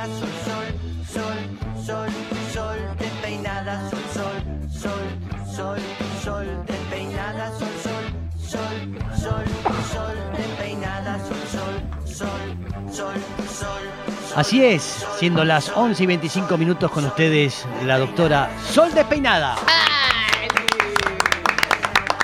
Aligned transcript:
despeinada, 0.00 0.30
sol, 0.46 0.64
sol, 1.12 1.36
sol, 1.84 1.84
sol, 1.84 2.08
sol, 2.54 2.78
despeinada, 2.98 3.90
sol, 3.90 4.00
sol, 4.14 4.42
sol, 4.72 5.08
sol, 5.54 5.78
sol, 6.24 6.46
despeinada, 6.66 7.50
sol, 7.58 7.68
sol, 7.82 8.04
sol, 8.48 8.76
sol, 9.16 9.44
sol, 9.92 10.16
despeinada, 10.36 11.18
sol, 11.18 11.36
sol, 11.52 11.74
sol, 12.06 12.92
sol, 12.92 13.14
sol. 13.48 14.36
Así 14.36 14.64
es, 14.64 15.06
siendo 15.18 15.44
las 15.44 15.70
11 15.74 16.02
y 16.02 16.06
25 16.06 16.56
minutos 16.56 16.90
con 16.90 17.04
ustedes, 17.04 17.66
la 17.84 17.98
doctora 17.98 18.48
Sol 18.72 18.94
Despeinada. 18.94 19.56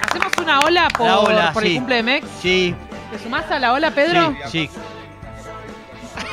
Hacemos 0.09 0.33
una 0.41 0.61
ola 0.61 0.89
por, 0.97 1.07
La 1.07 1.19
ola, 1.19 1.53
por 1.53 1.63
el 1.65 1.71
sí. 1.71 1.77
cumple 1.77 1.97
de 1.97 2.03
Mex. 2.03 2.27
Sí, 2.41 2.75
¿Te 3.11 3.19
sumás 3.19 3.51
a 3.51 3.59
la 3.59 3.73
ola, 3.73 3.91
Pedro? 3.91 4.35
sí, 4.47 4.69
sí, 4.69 4.71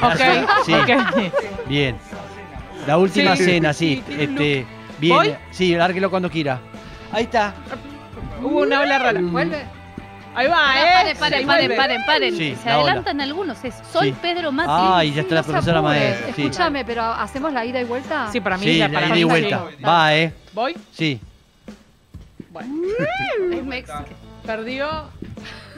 Ok, 0.02 0.65
Sí. 0.65 0.73
ok. 0.73 1.67
bien. 1.67 1.97
La 2.88 2.97
última 2.97 3.35
Sí, 3.35 3.43
cena, 3.45 3.73
sí, 3.73 4.03
Este, 4.09 4.65
bien. 4.99 5.15
¿Voy? 5.17 5.35
Sí, 5.51 5.75
lárguelo 5.75 6.09
cuando 6.09 6.29
quiera. 6.29 6.59
Ahí 7.11 7.23
está. 7.23 7.53
Hubo 8.41 8.61
una 8.61 8.81
ola 8.81 8.99
rara. 8.99 9.21
Mm. 9.21 9.31
Vuelve. 9.31 9.63
Ahí 10.35 10.48
va, 10.48 10.55
Pará, 10.55 10.81
¿eh? 11.11 11.15
paren, 11.15 11.17
paren, 11.17 11.48
paren, 11.48 11.77
paren, 11.77 12.01
paren. 12.07 12.35
Sí, 12.35 12.55
Se 12.61 12.70
ola. 12.70 12.79
adelantan 12.81 13.21
algunos. 13.21 13.63
Es 13.63 13.75
Sol 13.91 14.05
Sí. 14.05 14.15
Pedro 14.20 14.51
Mati. 14.51 14.70
Ay, 14.73 15.13
ya 15.13 15.21
está 15.21 15.35
la 15.35 15.41
No 15.41 15.48
profesora 15.48 15.79
apuren. 15.79 15.99
maestra. 15.99 16.34
Sí, 16.34 16.41
Escúchame, 16.41 16.84
pero 16.85 17.03
¿hacemos 17.03 17.53
la 17.53 17.63
ida 17.65 17.79
y 17.79 17.84
vuelta? 17.85 18.29
Sí, 18.31 18.41
para 18.41 18.57
mí 18.57 18.65
sí 18.65 18.77
ya 18.77 18.87
la 18.87 18.93
para 18.95 19.07
ida 19.09 19.15
y 19.15 19.20
sí. 19.20 19.23
vuelta. 19.25 19.63
Va, 19.85 20.15
¿eh? 20.15 20.34
¿Voy? 20.53 20.75
Sí. 20.91 21.21
Bueno. 22.49 22.73
Es 23.53 23.63
Mex. 23.63 23.89
Perdió. 24.45 25.09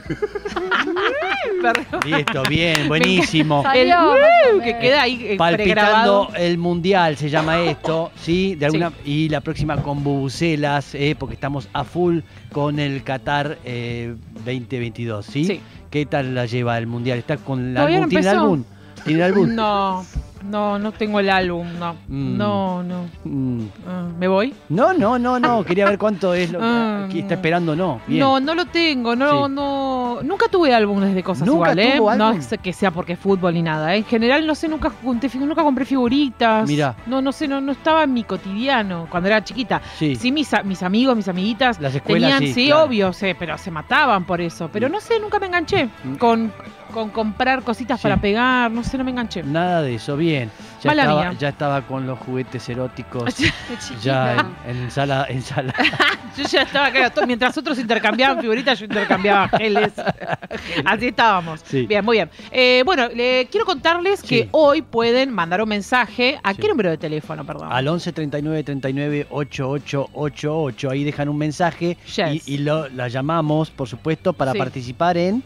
Listo, 2.06 2.44
bien, 2.48 2.88
buenísimo. 2.88 3.64
El 3.74 3.90
uh, 3.90 4.62
que 4.62 4.78
queda 4.78 5.02
ahí 5.02 5.20
eh, 5.22 5.38
Palpitando 5.38 6.30
el 6.36 6.58
mundial 6.58 7.18
se 7.18 7.30
llama 7.30 7.62
esto, 7.62 8.12
¿sí? 8.22 8.56
De 8.56 8.68
alguna, 8.68 8.92
Y 9.04 9.30
la 9.30 9.42
próxima 9.42 9.82
con 9.82 10.04
bubucelas, 10.04 10.94
¿eh? 10.96 11.16
porque 11.18 11.36
estamos 11.36 11.68
a 11.74 11.84
full 11.84 12.20
con 12.52 12.80
el 12.80 13.04
Qatar 13.04 13.58
eh, 13.64 14.16
2022, 14.46 15.26
¿sí? 15.26 15.46
Sí. 15.46 15.62
¿Qué 15.90 16.06
tal 16.06 16.36
la 16.36 16.46
lleva 16.46 16.78
el 16.78 16.88
mundial? 16.88 17.20
¿Está 17.20 17.38
con 17.38 17.70
el 17.70 17.74
¿Todavía 17.74 17.98
álbum? 17.98 18.06
no 18.06 18.10
¿Tiene 18.10 18.30
álbum? 18.30 18.64
¿Tiene 19.06 19.24
álbum? 19.24 19.56
No, 19.56 20.06
no, 20.50 20.80
no 20.80 20.92
tengo 20.92 21.20
el 21.20 21.30
álbum, 21.30 21.68
no. 21.80 21.94
Mm. 22.08 22.38
No, 22.38 22.84
no. 22.84 23.06
Mm. 23.24 23.62
Ah, 23.88 24.04
¿Me 24.20 24.28
voy? 24.28 24.54
No, 24.70 24.94
no, 24.94 25.18
no, 25.20 25.40
no. 25.40 25.64
Quería 25.64 25.86
ver 25.86 25.98
cuánto 25.98 26.34
es 26.34 26.52
lo 26.52 26.60
que 26.60 26.66
Ah, 26.66 27.06
aquí 27.06 27.20
está 27.20 27.36
no. 27.36 27.40
esperando, 27.40 27.76
no. 27.76 28.02
Bien. 28.08 28.20
No, 28.20 28.40
no 28.40 28.56
lo 28.56 28.66
tengo, 28.66 29.16
no, 29.16 29.48
Sí. 29.48 29.54
no. 29.54 30.20
Nunca 30.24 30.48
tuve 30.50 30.74
álbumes 30.74 31.14
de 31.16 31.24
cosas 31.24 31.48
¿Nunca 31.48 31.72
igual, 31.74 31.80
¿eh? 31.80 31.94
tuvo 31.98 32.16
No 32.16 32.28
álbum? 32.28 32.40
es 32.40 32.56
que 32.62 32.74
sea 32.74 32.92
porque 32.92 33.14
es 33.14 33.20
fútbol 33.20 33.54
ni 33.54 33.62
nada. 33.62 33.94
¿eh? 33.96 33.98
En 34.00 34.06
general, 34.06 34.46
no 34.48 34.56
sé, 34.56 34.68
nunca 34.68 34.90
junté, 35.04 35.30
nunca 35.38 35.64
compré 35.64 35.86
figuritas. 35.86 36.68
Mirá. 36.68 36.96
No, 37.06 37.22
no 37.22 37.32
sé, 37.32 37.48
no, 37.48 37.60
no 37.62 37.72
estaba 37.72 38.04
en 38.04 38.14
mi 38.14 38.24
cotidiano 38.24 39.08
cuando 39.10 39.28
era 39.28 39.44
chiquita. 39.44 39.82
Sí. 39.98 40.16
Sí, 40.16 40.32
mis, 40.32 40.54
amigos, 40.84 41.16
mis 41.16 41.28
amiguitas 41.28 41.80
Las 41.80 41.96
escuelas, 41.96 42.32
tenían, 42.38 42.54
sí, 42.54 42.62
sí, 42.62 42.68
claro. 42.68 42.84
obvio, 42.86 43.14
sé, 43.14 43.36
pero 43.38 43.58
se 43.58 43.72
mataban 43.72 44.26
por 44.26 44.42
eso. 44.42 44.70
Pero 44.72 44.90
no 44.90 45.00
sé, 45.00 45.20
nunca 45.20 45.40
me 45.40 45.48
enganché 45.48 45.90
Mm. 46.04 46.16
con, 46.16 46.52
con 46.96 47.10
comprar 47.10 47.62
cositas 47.62 48.00
Sí. 48.00 48.04
para 48.04 48.18
pegar, 48.18 48.72
no 48.72 48.82
sé, 48.84 48.98
no 48.98 49.04
me 49.04 49.12
enganché. 49.12 49.44
Nada 49.44 49.82
de 49.82 49.96
eso, 49.96 50.16
bien. 50.16 50.50
Ya 50.82 50.92
Mala 50.92 51.02
estaba, 51.04 51.22
mía. 51.30 51.38
ya 51.38 51.50
estaba 51.50 51.82
con 51.82 52.08
los 52.08 52.18
juguetes 52.20 52.68
eróticos. 52.70 53.36
Ya 54.02 54.38
en, 54.66 54.78
en 54.78 54.92
sala, 54.92 55.26
en 55.30 55.42
sala. 55.42 55.74
Yo 56.38 56.44
ya 56.46 56.62
estaba, 56.64 56.92
claro, 56.92 57.12
to- 57.12 57.28
mientras 57.28 57.58
otros 57.58 57.78
intercambiaban 57.80 58.40
figuritas, 58.42 58.78
yo 58.80 58.86
intercambiaba 58.86 59.48
geles. 59.58 59.94
Así 60.86 61.08
estábamos. 61.08 61.62
Sí. 61.66 61.86
Bien, 61.86 62.04
muy 62.04 62.18
bien. 62.18 62.30
Eh, 62.52 62.82
bueno, 62.86 63.08
le 63.10 63.48
quiero 63.52 63.66
contarles 63.66 64.22
que 64.22 64.50
hoy 64.52 64.82
pueden 64.82 65.32
mandar 65.34 65.62
un 65.62 65.70
mensaje. 65.70 66.38
¿A 66.44 66.54
qué 66.54 66.68
número 66.68 66.90
de 66.90 66.98
teléfono, 66.98 67.46
perdón? 67.46 67.70
Al 67.72 67.88
11 67.88 68.12
39 68.14 68.64
39 68.64 69.28
8888. 69.30 70.90
Ahí 70.90 71.04
dejan 71.04 71.30
un 71.30 71.38
mensaje 71.38 71.98
Yes. 72.16 72.48
y, 72.48 72.56
y 72.56 72.58
lo, 72.60 72.88
la 72.90 73.08
llamamos, 73.08 73.70
por 73.72 73.88
supuesto, 73.88 74.34
para 74.34 74.54
participar 74.54 75.18
en. 75.18 75.44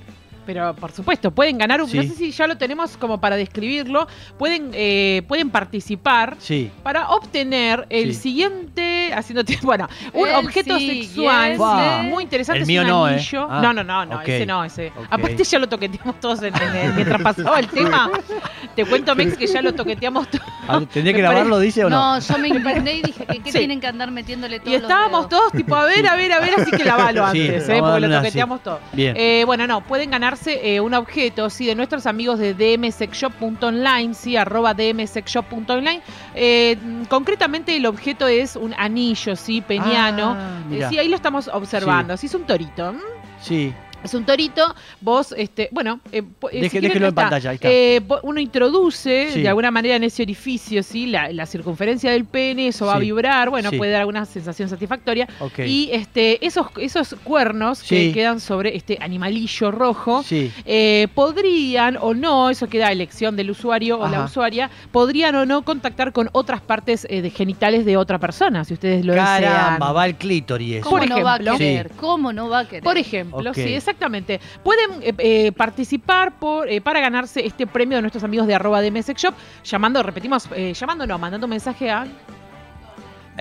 Pero 0.51 0.73
por 0.75 0.91
supuesto, 0.91 1.29
pueden 1.29 1.59
ganar 1.59 1.79
un. 1.79 1.87
Sí. 1.87 1.97
No 1.97 2.01
sé 2.03 2.15
si 2.15 2.31
ya 2.31 2.47
lo 2.47 2.57
tenemos 2.57 2.97
como 2.97 3.21
para 3.21 3.35
describirlo. 3.35 4.07
Pueden, 4.39 4.71
eh, 4.73 5.21
pueden 5.27 5.51
participar 5.51 6.37
Sí. 6.39 6.71
para 6.81 7.09
obtener 7.09 7.85
el 7.91 8.15
Sí. 8.15 8.21
siguiente. 8.21 9.11
Haciéndote. 9.13 9.59
Bueno, 9.61 9.87
un 10.13 10.27
El 10.27 10.35
objeto 10.37 10.79
sexual 10.79 11.55
Wow. 11.57 12.03
muy 12.05 12.23
interesante. 12.23 12.57
El 12.57 12.61
es 12.63 12.67
mío 12.67 12.81
un 12.81 12.87
no, 12.87 13.07
¿eh? 13.07 13.13
anillo. 13.13 13.47
Ah, 13.47 13.59
no, 13.61 13.73
no, 13.73 13.83
no, 13.83 14.21
ese 14.21 14.45
no, 14.47 14.63
ese. 14.63 14.87
Ok. 14.87 15.05
Aparte 15.11 15.43
ya 15.43 15.59
lo 15.59 15.69
toqueteamos 15.69 16.19
todos 16.19 16.41
en- 16.41 16.53
mientras 16.95 17.21
pasaba 17.21 17.59
el 17.59 17.67
tema. 17.67 18.09
Te 18.75 18.85
cuento, 18.85 19.15
Mex, 19.15 19.37
que 19.37 19.45
ya 19.45 19.61
lo 19.61 19.73
toqueteamos 19.73 20.29
todos. 20.31 20.45
Ah, 20.67 20.81
¿Tendría 20.91 21.13
que 21.13 21.21
grabarlo, 21.21 21.59
dice 21.59 21.85
o 21.85 21.89
no? 21.91 22.15
No, 22.15 22.19
yo 22.19 22.37
me 22.39 22.47
indigné 22.47 22.93
y 22.95 23.01
dije 23.03 23.25
que 23.25 23.39
qué 23.39 23.51
Sí. 23.51 23.57
tienen 23.59 23.79
que 23.79 23.87
andar 23.87 24.09
metiéndole 24.09 24.59
todo. 24.59 24.71
Y 24.71 24.75
estábamos 24.75 25.29
todos 25.29 25.51
tipo, 25.51 25.75
a 25.75 25.85
ver, 25.85 26.07
a 26.07 26.15
ver, 26.15 26.31
a 26.33 26.39
ver, 26.39 26.55
así 26.59 26.71
que 26.71 26.83
lavalo 26.83 27.23
antes, 27.25 27.69
¿eh? 27.69 27.77
porque 27.79 27.99
lo 27.99 28.17
toqueteamos 28.17 28.63
todo. 28.63 28.79
Bien. 28.93 29.15
Eh, 29.15 29.43
bueno, 29.45 29.67
no, 29.67 29.81
pueden 29.81 30.13
eh, 30.47 30.79
un 30.79 30.93
objeto, 30.93 31.49
sí, 31.49 31.65
de 31.65 31.75
nuestros 31.75 32.05
amigos 32.05 32.39
de 32.39 32.53
dmsexshop.online, 32.53 34.13
sí, 34.13 34.35
arroba 34.35 34.73
dmsexshop.online. 34.73 36.01
Eh, 36.35 36.77
concretamente 37.09 37.75
el 37.75 37.85
objeto 37.85 38.27
es 38.27 38.55
un 38.55 38.73
anillo, 38.77 39.35
sí, 39.35 39.61
peñano. 39.61 40.35
Ah, 40.37 40.59
Eh, 40.71 40.85
sí, 40.89 40.97
ahí 40.97 41.07
lo 41.07 41.15
estamos 41.15 41.47
observando. 41.47 42.15
Sí, 42.17 42.27
es 42.27 42.35
un 42.35 42.43
torito. 42.43 42.89
¿m? 42.89 42.99
Sí. 43.41 43.73
Es 44.03 44.13
un 44.13 44.25
torito, 44.25 44.63
vos, 45.01 45.33
este, 45.37 45.67
bueno, 45.71 45.99
eh, 46.11 46.19
eh, 46.19 46.23
Deje- 46.51 46.63
si 46.63 46.69
quieren, 46.69 46.87
déjelo 46.89 47.05
en 47.07 47.09
está. 47.09 47.21
pantalla, 47.21 47.49
ahí 47.49 47.55
está. 47.55 47.67
Eh, 47.69 48.01
uno 48.23 48.39
introduce 48.39 49.31
Sí. 49.33 49.41
de 49.41 49.49
alguna 49.49 49.71
manera 49.71 49.95
en 49.97 50.03
ese 50.05 50.23
orificio, 50.23 50.83
¿sí? 50.83 51.05
La, 51.05 51.31
la 51.33 51.45
circunferencia 51.45 52.09
del 52.11 52.23
pene, 52.25 52.69
eso 52.69 52.85
va 52.85 52.95
a 52.95 52.99
vibrar, 52.99 53.49
bueno, 53.49 53.69
Sí. 53.71 53.77
puede 53.77 53.91
dar 53.91 54.01
alguna 54.01 54.25
sensación 54.25 54.69
satisfactoria. 54.69 55.27
Y 55.57 55.89
este, 55.91 56.45
esos, 56.45 56.67
esos 56.77 57.15
cuernos 57.25 57.83
que 57.83 58.13
quedan 58.13 58.39
sobre 58.39 58.75
este 58.77 58.97
animalillo 59.01 59.71
rojo. 59.71 60.23
Sí. 60.23 60.51
eh, 60.65 61.07
podrían 61.13 61.97
o 61.99 62.13
no, 62.13 62.49
eso 62.49 62.67
queda 62.67 62.87
a 62.87 62.91
elección 62.91 63.35
del 63.35 63.51
usuario 63.51 63.99
o 63.99 64.07
la 64.07 64.23
usuaria, 64.23 64.69
podrían 64.91 65.35
o 65.35 65.45
no 65.45 65.63
contactar 65.63 66.13
con 66.13 66.29
otras 66.31 66.61
partes 66.61 67.05
eh, 67.09 67.21
de 67.21 67.29
genitales 67.31 67.85
de 67.85 67.97
otra 67.97 68.17
persona, 68.19 68.63
si 68.63 68.73
ustedes 68.75 69.03
lo 69.05 69.13
desean. 69.13 69.41
Caramba, 69.43 69.91
va 69.91 70.05
el 70.05 70.15
clítoris. 70.15 70.81
¿Cómo 70.83 70.97
Por 70.99 71.09
no 71.09 71.21
va 71.23 71.33
a 71.33 71.35
ejemplo. 71.35 71.57
querer? 71.57 71.87
Sí. 71.89 71.93
¿Cómo 71.99 72.33
no 72.33 72.49
va 72.49 72.59
a 72.59 72.65
querer? 72.67 72.83
Por 72.83 72.97
ejemplo, 72.97 73.49
Ok. 73.49 73.55
sí, 73.55 73.73
exactamente. 73.89 74.39
Pueden 74.63 75.01
eh, 75.01 75.13
eh, 75.17 75.51
participar 75.51 76.39
por, 76.39 76.69
eh, 76.69 76.81
para 76.81 76.99
ganarse 76.99 77.45
este 77.45 77.67
premio 77.67 77.97
de 77.97 78.01
nuestros 78.01 78.23
amigos 78.23 78.47
de 78.47 78.55
arroba 78.55 78.81
de 78.81 78.89
Shop, 78.91 79.33
llamando, 79.63 80.03
repetimos, 80.03 80.47
eh, 80.55 80.73
llamando 80.73 81.07
no, 81.07 81.17
mandando 81.17 81.47
mensaje 81.47 81.89
a... 81.89 82.07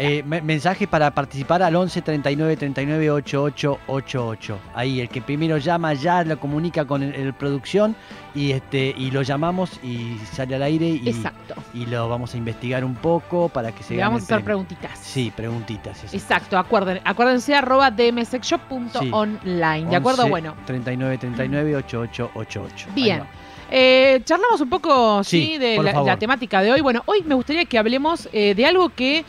Eh, 0.01 0.23
me- 0.25 0.41
mensaje 0.43 0.87
para 0.87 1.11
participar 1.11 1.63
al 1.63 1.75
11 1.77 2.03
39 2.03 2.57
39 2.57 3.11
8888. 3.11 4.59
Ahí 4.75 5.01
el 5.01 5.09
que 5.09 5.21
primero 5.21 5.59
llama 5.59 5.95
ya 5.95 6.23
lo 6.25 6.39
comunica 6.39 6.85
con 6.85 7.03
el, 7.03 7.15
el 7.15 7.35
producción 7.35 7.97
y 8.35 8.53
este 8.53 8.95
y 8.97 9.11
lo 9.11 9.23
llamamos 9.23 9.81
y 9.83 10.17
sale 10.33 10.55
al 10.55 10.63
aire 10.63 10.87
y, 10.89 11.09
Exacto. 11.09 11.55
y 11.75 11.87
lo 11.87 12.09
vamos 12.09 12.35
a 12.35 12.37
investigar 12.37 12.85
un 12.85 12.95
poco 12.95 13.49
para 13.49 13.73
que 13.73 13.83
se 13.83 13.95
Le 13.97 14.03
vamos 14.03 14.23
a 14.23 14.25
hacer 14.25 14.45
preguntitas. 14.45 14.99
Sí, 14.99 15.33
preguntitas. 15.35 16.05
eso. 16.05 16.17
Exacto, 16.17 16.59
acuerden, 16.59 17.01
acuérdense 17.05 17.55
arroba 17.55 17.91
dmsexshop.online. 17.91 19.91
¿De 19.91 19.97
acuerdo? 19.97 20.23
11 20.23 20.31
Bueno. 20.31 20.55
39 20.67 21.19
39 21.19 21.77
8888. 21.77 22.87
Ahí 22.89 22.95
Bien. 22.95 23.21
va. 23.21 23.27
Eh, 23.71 24.23
charlamos 24.25 24.61
un 24.63 24.71
poco, 24.71 25.23
sí, 25.25 25.45
Sí, 25.45 25.59
de 25.59 25.77
la 25.83 26.17
temática 26.19 26.63
de 26.63 26.73
hoy. 26.73 26.81
Bueno, 26.81 27.03
hoy 27.07 27.23
me 27.27 27.35
gustaría 27.35 27.65
que 27.67 27.77
hablemos 27.79 28.27
eh, 28.33 28.55
de 28.55 28.65
algo 28.65 28.89
que 28.89 29.25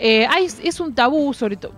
eh, 0.00 0.26
hay- 0.26 0.46
es 0.64 0.80
un 0.80 0.94
tabú, 0.94 1.32
sobre 1.34 1.56
todo, 1.56 1.72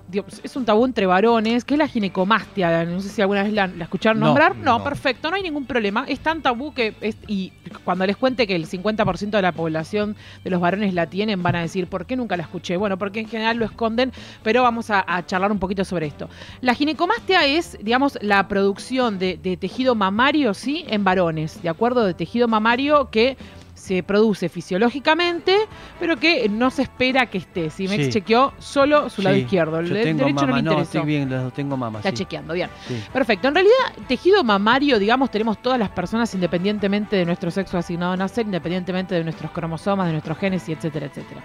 es 0.45 0.55
un 0.57 0.65
tabú 0.65 0.85
entre 0.85 1.07
varones, 1.07 1.65
que 1.65 1.75
es 1.75 1.79
la 1.79 1.89
ginecomastia. 1.89 2.85
No 2.85 3.01
sé 3.01 3.09
si 3.09 3.21
alguna 3.21 3.43
vez 3.43 3.53
la, 3.53 3.67
la 3.67 3.85
escucharon 3.85 4.21
No, 4.21 4.27
nombrar. 4.27 4.57
No, 4.57 4.79
no. 4.79 4.85
perfecto, 4.85 5.29
no 5.31 5.37
hay 5.37 5.43
ningún 5.43 5.67
problema. 5.67 6.05
Es 6.07 6.21
tan 6.21 6.41
tabú 6.43 6.73
que, 6.73 6.95
es, 7.01 7.17
y 7.27 7.53
cuando 7.85 8.07
les 8.07 8.17
cuente 8.17 8.47
que 8.47 8.55
el 8.55 8.67
50% 8.67 9.31
de 9.31 9.43
la 9.43 9.53
población 9.53 10.17
de 10.45 10.51
los 10.51 10.61
varones 10.61 10.95
la 10.95 11.07
tienen, 11.07 11.43
van 11.43 11.57
a 11.57 11.61
decir, 11.63 11.87
¿por 11.89 12.07
qué 12.07 12.17
nunca 12.17 12.37
la 12.37 12.45
escuché? 12.45 12.77
Bueno, 12.77 12.97
porque 12.99 13.21
en 13.21 13.29
general 13.29 13.57
lo 13.57 13.65
esconden, 13.65 14.13
pero 14.43 14.63
vamos 14.63 14.91
a, 14.91 15.05
a 15.07 15.27
charlar 15.27 15.51
un 15.53 15.59
poquito 15.59 15.85
sobre 15.85 16.07
esto. 16.07 16.29
La 16.61 16.75
ginecomastia 16.75 17.45
es, 17.47 17.77
digamos, 17.83 18.19
la 18.23 18.47
producción 18.49 19.19
de, 19.19 19.37
de 19.43 19.57
tejido 19.57 19.95
mamario, 19.95 20.55
¿sí? 20.55 20.85
En 20.89 21.05
varones, 21.05 21.63
¿de 21.63 21.69
acuerdo? 21.69 22.05
De 22.05 22.15
tejido 22.15 22.47
mamario 22.49 23.11
que 23.11 23.37
se 23.83 24.05
produce 24.05 24.49
fisiológicamente, 24.49 25.57
pero 25.99 26.17
que 26.17 26.49
no 26.49 26.71
se 26.71 26.83
espera 26.83 27.27
que 27.27 27.39
esté. 27.39 27.69
Si 27.69 27.89
me 27.89 27.97
Sí. 27.97 28.11
chequeó 28.11 28.53
solo 28.61 29.11
su 29.11 29.23
lado 29.23 29.35
Sí, 29.35 29.43
izquierdo, 29.43 29.81
el 29.81 29.89
yo 29.89 29.95
tengo 30.01 30.19
derecho 30.21 30.35
mama, 30.37 30.47
no 30.47 30.55
me 30.57 30.63
no, 30.63 30.71
interesó. 30.73 30.99
estoy 30.99 31.07
bien, 31.15 31.29
los 31.29 31.53
tengo 31.53 31.77
mamá. 31.77 31.99
Está 31.99 32.11
sí. 32.11 32.17
chequeando, 32.19 32.55
bien. 32.55 32.71
Perfecto. 33.13 33.49
En 33.49 33.55
realidad, 33.55 33.75
tejido 34.07 34.45
mamario, 34.45 35.01
digamos, 35.01 35.33
tenemos 35.33 35.61
todas 35.61 35.81
las 35.81 35.89
personas 35.91 36.33
independientemente 36.33 37.17
de 37.17 37.25
nuestro 37.25 37.51
sexo 37.51 37.77
asignado 37.77 38.13
a 38.13 38.17
nacer, 38.17 38.47
independientemente 38.47 39.17
de 39.17 39.25
nuestros 39.25 39.51
cromosomas, 39.51 40.07
de 40.07 40.13
nuestros 40.13 40.39
genes 40.39 40.69
y 40.69 40.73
etcétera, 40.73 41.07
etcétera. 41.07 41.41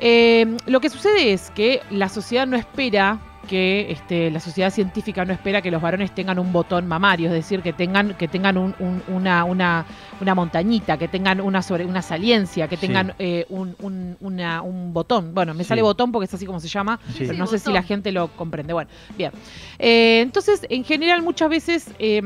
Eh, 0.00 0.56
lo 0.66 0.80
que 0.80 0.88
sucede 0.90 1.32
es 1.32 1.50
que 1.52 1.82
la 1.90 2.08
sociedad 2.08 2.46
no 2.48 2.56
espera 2.56 3.18
que 3.48 3.90
este, 3.90 4.30
la 4.30 4.38
sociedad 4.38 4.70
científica 4.70 5.24
no 5.24 5.32
espera 5.32 5.60
que 5.60 5.70
los 5.70 5.82
varones 5.82 6.14
tengan 6.14 6.38
un 6.38 6.52
botón 6.52 6.86
mamario, 6.86 7.28
es 7.28 7.32
decir, 7.34 7.62
que 7.62 7.72
tengan, 7.72 8.14
que 8.14 8.28
tengan 8.28 8.56
un- 8.56 8.74
un- 8.78 9.02
una, 9.08 9.44
una, 9.44 9.84
una 10.20 10.34
montañita, 10.34 10.96
que 10.98 11.08
tengan 11.08 11.40
una 11.40 11.62
sobre 11.62 11.84
una 11.86 12.02
saliencia, 12.02 12.68
que 12.68 12.76
Sí. 12.76 12.86
tengan 12.86 13.14
eh, 13.18 13.46
un, 13.48 13.74
un- 13.80 14.16
una- 14.20 14.62
un 14.62 14.92
botón. 14.92 15.34
Bueno, 15.34 15.54
me 15.54 15.64
Sí. 15.64 15.68
sale 15.68 15.82
botón 15.82 16.12
porque 16.12 16.26
es 16.26 16.34
así 16.34 16.46
como 16.46 16.60
se 16.60 16.68
llama, 16.68 16.98
Sí. 17.14 17.24
pero 17.26 17.34
no 17.34 17.46
sé 17.46 17.58
si 17.58 17.72
la 17.72 17.82
gente 17.82 18.12
lo 18.12 18.28
comprende. 18.28 18.72
Bueno, 18.72 18.90
bien. 19.16 19.32
Eh, 19.78 20.20
entonces, 20.22 20.66
en 20.68 20.84
general, 20.84 21.22
muchas 21.22 21.48
veces 21.48 21.90
eh, 21.98 22.20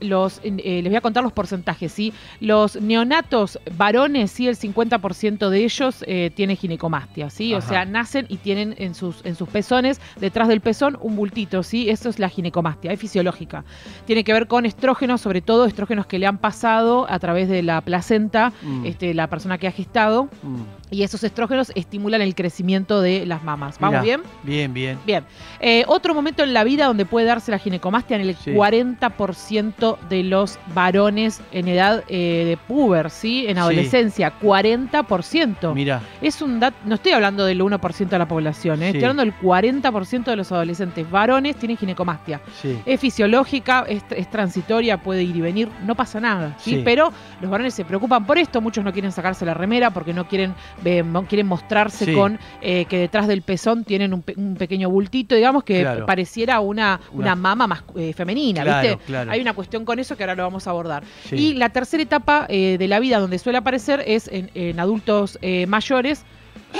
los, 0.00 0.40
eh, 0.44 0.80
les 0.82 0.84
voy 0.84 0.96
a 0.96 1.00
contar 1.00 1.22
los 1.24 1.32
porcentajes, 1.32 1.92
¿sí? 1.92 2.12
Los 2.40 2.80
neonatos 2.80 3.58
varones, 3.76 4.30
sí, 4.30 4.46
el 4.48 4.56
50% 4.56 5.48
de 5.50 5.64
ellos 5.64 6.04
eh, 6.06 6.30
tiene 6.34 6.56
ginecomastia, 6.56 7.30
¿sí? 7.30 7.54
O 7.54 7.60
sea, 7.60 7.84
nacen 7.84 8.26
y 8.28 8.36
tienen 8.36 8.74
en 8.78 8.94
sus, 8.94 9.24
en 9.24 9.34
sus 9.34 9.48
pezones, 9.48 10.00
detrás 10.20 10.48
del 10.48 10.60
pezón, 10.60 10.98
un 11.00 11.16
bultito, 11.16 11.62
¿sí? 11.62 11.88
Eso 11.90 12.08
es 12.08 12.18
la 12.18 12.28
ginecomastia, 12.28 12.92
es 12.92 13.00
fisiológica. 13.00 13.64
Tiene 14.06 14.24
que 14.24 14.32
ver 14.32 14.46
con 14.46 14.66
estrógenos, 14.66 15.20
sobre 15.20 15.40
todo 15.40 15.64
estrógenos 15.66 16.06
que 16.06 16.18
le 16.18 16.26
han 16.26 16.38
pasado 16.38 17.06
a 17.10 17.18
través 17.18 17.31
de 17.48 17.62
la 17.62 17.80
placenta, 17.80 18.52
Mm. 18.62 18.86
este, 18.86 19.14
la 19.14 19.26
persona 19.28 19.58
que 19.58 19.66
ha 19.68 19.72
gestado, 19.72 20.24
Mm. 20.42 20.62
Y 20.92 21.02
esos 21.02 21.24
estrógenos 21.24 21.72
estimulan 21.74 22.20
el 22.20 22.34
crecimiento 22.34 23.00
de 23.00 23.24
las 23.26 23.42
mamas. 23.42 23.78
¿Vamos 23.80 24.02
Mirá, 24.02 24.18
bien? 24.18 24.22
Bien, 24.44 24.72
bien. 24.74 24.98
Bien. 25.06 25.24
Eh, 25.58 25.84
otro 25.88 26.14
momento 26.14 26.42
en 26.44 26.52
la 26.52 26.62
vida 26.64 26.84
donde 26.86 27.06
puede 27.06 27.26
darse 27.26 27.50
la 27.50 27.58
ginecomastia 27.58 28.14
en 28.16 28.20
el 28.28 28.36
Sí. 28.36 28.52
40% 28.52 29.98
de 30.08 30.22
los 30.22 30.58
varones 30.74 31.40
en 31.50 31.66
edad 31.68 32.04
eh, 32.08 32.44
de 32.46 32.56
puber, 32.56 33.10
¿sí? 33.10 33.46
En 33.48 33.54
Sí. 33.56 33.60
adolescencia, 33.60 34.32
40%. 34.40 35.74
Mira, 35.74 36.02
Es 36.20 36.42
un 36.42 36.60
dato, 36.60 36.76
no 36.84 36.94
estoy 36.96 37.12
hablando 37.12 37.44
del 37.44 37.60
1% 37.62 38.16
de 38.16 38.18
la 38.18 38.28
población, 38.28 38.82
¿eh? 38.82 38.90
Sí. 38.92 38.98
estoy 38.98 39.04
hablando 39.04 39.22
del 39.24 39.34
40% 39.40 40.30
de 40.30 40.36
los 40.36 40.52
adolescentes 40.52 41.10
varones 41.10 41.56
tienen 41.56 41.76
ginecomastia. 41.76 42.40
sí. 42.60 42.78
Es 42.84 43.00
fisiológica, 43.00 43.84
es, 43.88 44.02
es 44.10 44.30
transitoria, 44.30 44.98
puede 44.98 45.22
ir 45.22 45.36
y 45.36 45.40
venir, 45.40 45.68
no 45.86 45.94
pasa 45.94 46.20
nada. 46.20 46.54
Sí. 46.58 46.82
Pero 46.84 47.12
los 47.40 47.50
varones 47.50 47.74
se 47.74 47.84
preocupan 47.84 48.26
por 48.26 48.36
esto, 48.38 48.60
muchos 48.60 48.84
no 48.84 48.92
quieren 48.92 49.10
sacarse 49.12 49.44
la 49.46 49.54
remera 49.54 49.90
porque 49.90 50.12
no 50.12 50.26
quieren, 50.28 50.54
eh, 50.84 51.04
quieren 51.28 51.46
mostrarse 51.46 52.04
Sí. 52.06 52.14
con 52.14 52.38
eh, 52.60 52.84
que 52.86 52.98
detrás 52.98 53.26
del 53.28 53.42
pezón 53.42 53.84
tienen 53.84 54.12
un, 54.14 54.22
pe- 54.22 54.34
un 54.36 54.54
pequeño 54.56 54.90
bultito, 54.90 55.34
digamos, 55.34 55.64
que 55.64 55.80
Claro. 55.80 56.06
pareciera 56.06 56.60
una, 56.60 57.00
una, 57.12 57.22
Una- 57.32 57.34
mama 57.36 57.66
más 57.66 57.84
eh, 57.96 58.12
femenina, 58.12 58.62
Claro, 58.62 58.88
¿viste? 58.88 59.04
claro. 59.06 59.30
Hay 59.30 59.40
una 59.40 59.52
cuestión 59.54 59.84
con 59.84 59.98
eso 59.98 60.16
que 60.16 60.22
ahora 60.24 60.34
lo 60.34 60.42
vamos 60.42 60.66
a 60.66 60.70
abordar. 60.70 61.02
Sí. 61.28 61.36
Y 61.36 61.54
la 61.54 61.68
tercera 61.70 62.02
etapa 62.02 62.46
eh, 62.48 62.76
de 62.78 62.88
la 62.88 63.00
vida 63.00 63.18
donde 63.18 63.38
suele 63.38 63.58
aparecer 63.58 64.02
es 64.06 64.28
en, 64.28 64.50
en 64.54 64.78
adultos 64.80 65.38
mayores 65.68 66.24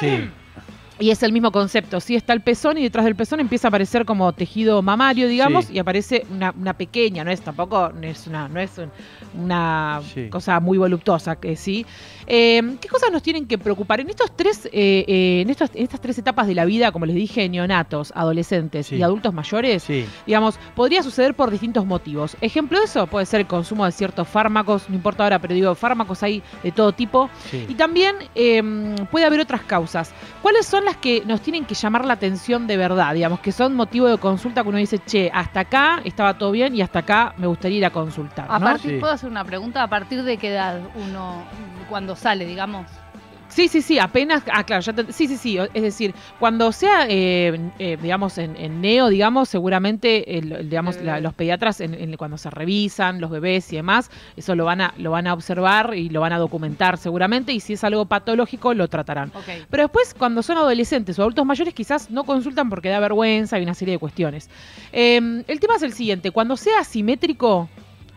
Sí. 0.00 0.28
Y 0.98 1.10
es 1.10 1.22
el 1.22 1.32
mismo 1.32 1.50
concepto, 1.52 2.00
sí 2.00 2.14
está 2.14 2.32
el 2.32 2.42
pezón 2.42 2.78
y 2.78 2.82
detrás 2.82 3.04
del 3.04 3.16
pezón 3.16 3.40
empieza 3.40 3.66
a 3.66 3.70
aparecer 3.70 4.04
como 4.04 4.32
tejido 4.32 4.82
mamario, 4.82 5.26
digamos, 5.26 5.64
Sí. 5.66 5.74
y 5.74 5.78
aparece 5.78 6.26
una, 6.30 6.54
una 6.58 6.74
pequeña, 6.74 7.24
no 7.24 7.30
es 7.30 7.40
tampoco, 7.40 7.90
no 7.98 8.06
es 8.06 8.26
una, 8.26 8.48
no 8.48 8.60
es 8.60 8.78
un- 8.78 8.90
una 9.34 10.00
Sí. 10.14 10.28
cosa 10.28 10.60
muy 10.60 10.78
voluptuosa, 10.78 11.36
que 11.36 11.56
sí. 11.56 11.86
Eh, 12.26 12.76
¿Qué 12.80 12.88
cosas 12.88 13.10
nos 13.10 13.22
tienen 13.22 13.46
que 13.46 13.58
preocupar? 13.58 14.00
En 14.00 14.10
estos 14.10 14.36
tres, 14.36 14.66
eh, 14.66 15.04
eh, 15.08 15.40
en, 15.42 15.50
estos, 15.50 15.70
en 15.74 15.82
estas 15.82 16.00
tres 16.00 16.18
etapas 16.18 16.46
de 16.46 16.54
la 16.54 16.64
vida, 16.64 16.92
como 16.92 17.06
les 17.06 17.16
dije, 17.16 17.48
neonatos, 17.48 18.12
adolescentes 18.14 18.86
Sí. 18.86 18.96
y 18.96 19.02
adultos 19.02 19.32
mayores, 19.34 19.86
digamos, 20.26 20.58
podría 20.76 21.02
suceder 21.02 21.34
por 21.34 21.50
distintos 21.50 21.84
motivos. 21.86 22.36
Ejemplo 22.40 22.78
de 22.78 22.84
eso 22.84 23.06
puede 23.06 23.26
ser 23.26 23.40
el 23.40 23.46
consumo 23.46 23.84
de 23.86 23.92
ciertos 23.92 24.28
fármacos, 24.28 24.88
no 24.88 24.94
importa 24.94 25.24
ahora, 25.24 25.38
pero 25.40 25.54
digo, 25.54 25.74
fármacos 25.74 26.22
hay 26.22 26.42
de 26.62 26.70
todo 26.72 26.92
tipo. 26.92 27.28
Y 27.68 27.74
también 27.74 28.14
eh, 28.34 28.62
puede 29.10 29.24
haber 29.24 29.40
otras 29.40 29.62
causas. 29.62 30.12
¿Cuáles 30.42 30.66
son 30.66 30.81
las 30.84 30.96
que 30.96 31.22
nos 31.26 31.40
tienen 31.40 31.64
que 31.64 31.74
llamar 31.74 32.04
la 32.04 32.14
atención 32.14 32.66
de 32.66 32.76
verdad? 32.76 33.14
Digamos, 33.14 33.40
que 33.40 33.52
son 33.52 33.74
motivo 33.74 34.06
de 34.08 34.18
consulta 34.18 34.62
que 34.62 34.68
uno 34.68 34.78
dice, 34.78 34.98
che, 34.98 35.30
hasta 35.32 35.60
acá 35.60 36.00
estaba 36.04 36.36
todo 36.38 36.50
bien 36.50 36.74
y 36.74 36.82
hasta 36.82 37.00
acá 37.00 37.34
me 37.38 37.46
gustaría 37.46 37.78
ir 37.78 37.84
a 37.86 37.90
consultar. 37.90 38.46
A 38.48 38.58
partir- 38.60 38.90
Sí. 38.92 38.96
¿Puedo 38.98 39.12
hacer 39.12 39.30
una 39.30 39.44
pregunta? 39.44 39.82
¿A 39.82 39.88
partir 39.88 40.22
de 40.22 40.36
qué 40.36 40.48
edad 40.48 40.80
uno, 40.94 41.42
cuando 41.88 42.16
sale, 42.16 42.44
digamos? 42.46 42.86
Sí, 43.54 43.68
sí, 43.68 43.82
sí, 43.82 43.98
apenas. 43.98 44.42
Ah, 44.50 44.64
claro, 44.64 44.80
ya 44.82 44.92
te- 44.94 45.12
sí, 45.12 45.28
sí, 45.28 45.36
sí. 45.36 45.58
Es 45.74 45.82
decir, 45.82 46.14
cuando 46.38 46.72
sea, 46.72 47.06
eh, 47.08 47.60
eh, 47.78 47.98
digamos, 48.00 48.38
en, 48.38 48.56
en 48.56 48.80
neo, 48.80 49.08
digamos, 49.08 49.48
seguramente, 49.50 50.38
el- 50.38 50.70
digamos, 50.70 50.96
la- 51.02 51.20
los 51.20 51.34
pediatras, 51.34 51.80
en- 51.82 51.92
en- 51.94 52.16
cuando 52.16 52.38
se 52.38 52.48
revisan 52.48 53.20
los 53.20 53.30
bebés 53.30 53.70
y 53.72 53.76
demás, 53.76 54.10
eso 54.36 54.54
lo 54.54 54.64
van, 54.64 54.80
a, 54.80 54.94
lo 54.96 55.10
van 55.10 55.26
a 55.26 55.34
observar 55.34 55.94
y 55.94 56.08
lo 56.08 56.20
van 56.20 56.32
a 56.32 56.38
documentar 56.38 56.96
seguramente. 56.96 57.52
Y 57.52 57.60
si 57.60 57.74
es 57.74 57.84
algo 57.84 58.06
patológico, 58.06 58.72
lo 58.72 58.88
tratarán. 58.88 59.30
Ok. 59.34 59.44
Pero 59.68 59.82
después, 59.82 60.14
cuando 60.16 60.42
son 60.42 60.56
adolescentes 60.56 61.18
o 61.18 61.22
adultos 61.22 61.44
mayores, 61.44 61.74
quizás 61.74 62.10
no 62.10 62.24
consultan 62.24 62.70
porque 62.70 62.88
da 62.88 63.00
vergüenza 63.00 63.58
y 63.58 63.62
una 63.64 63.74
serie 63.74 63.92
de 63.94 63.98
cuestiones. 63.98 64.48
Eh, 64.92 65.42
el 65.46 65.60
tema 65.60 65.76
es 65.76 65.82
el 65.82 65.92
siguiente: 65.92 66.30
cuando 66.30 66.56
sea 66.56 66.80
asimétrico, 66.80 67.68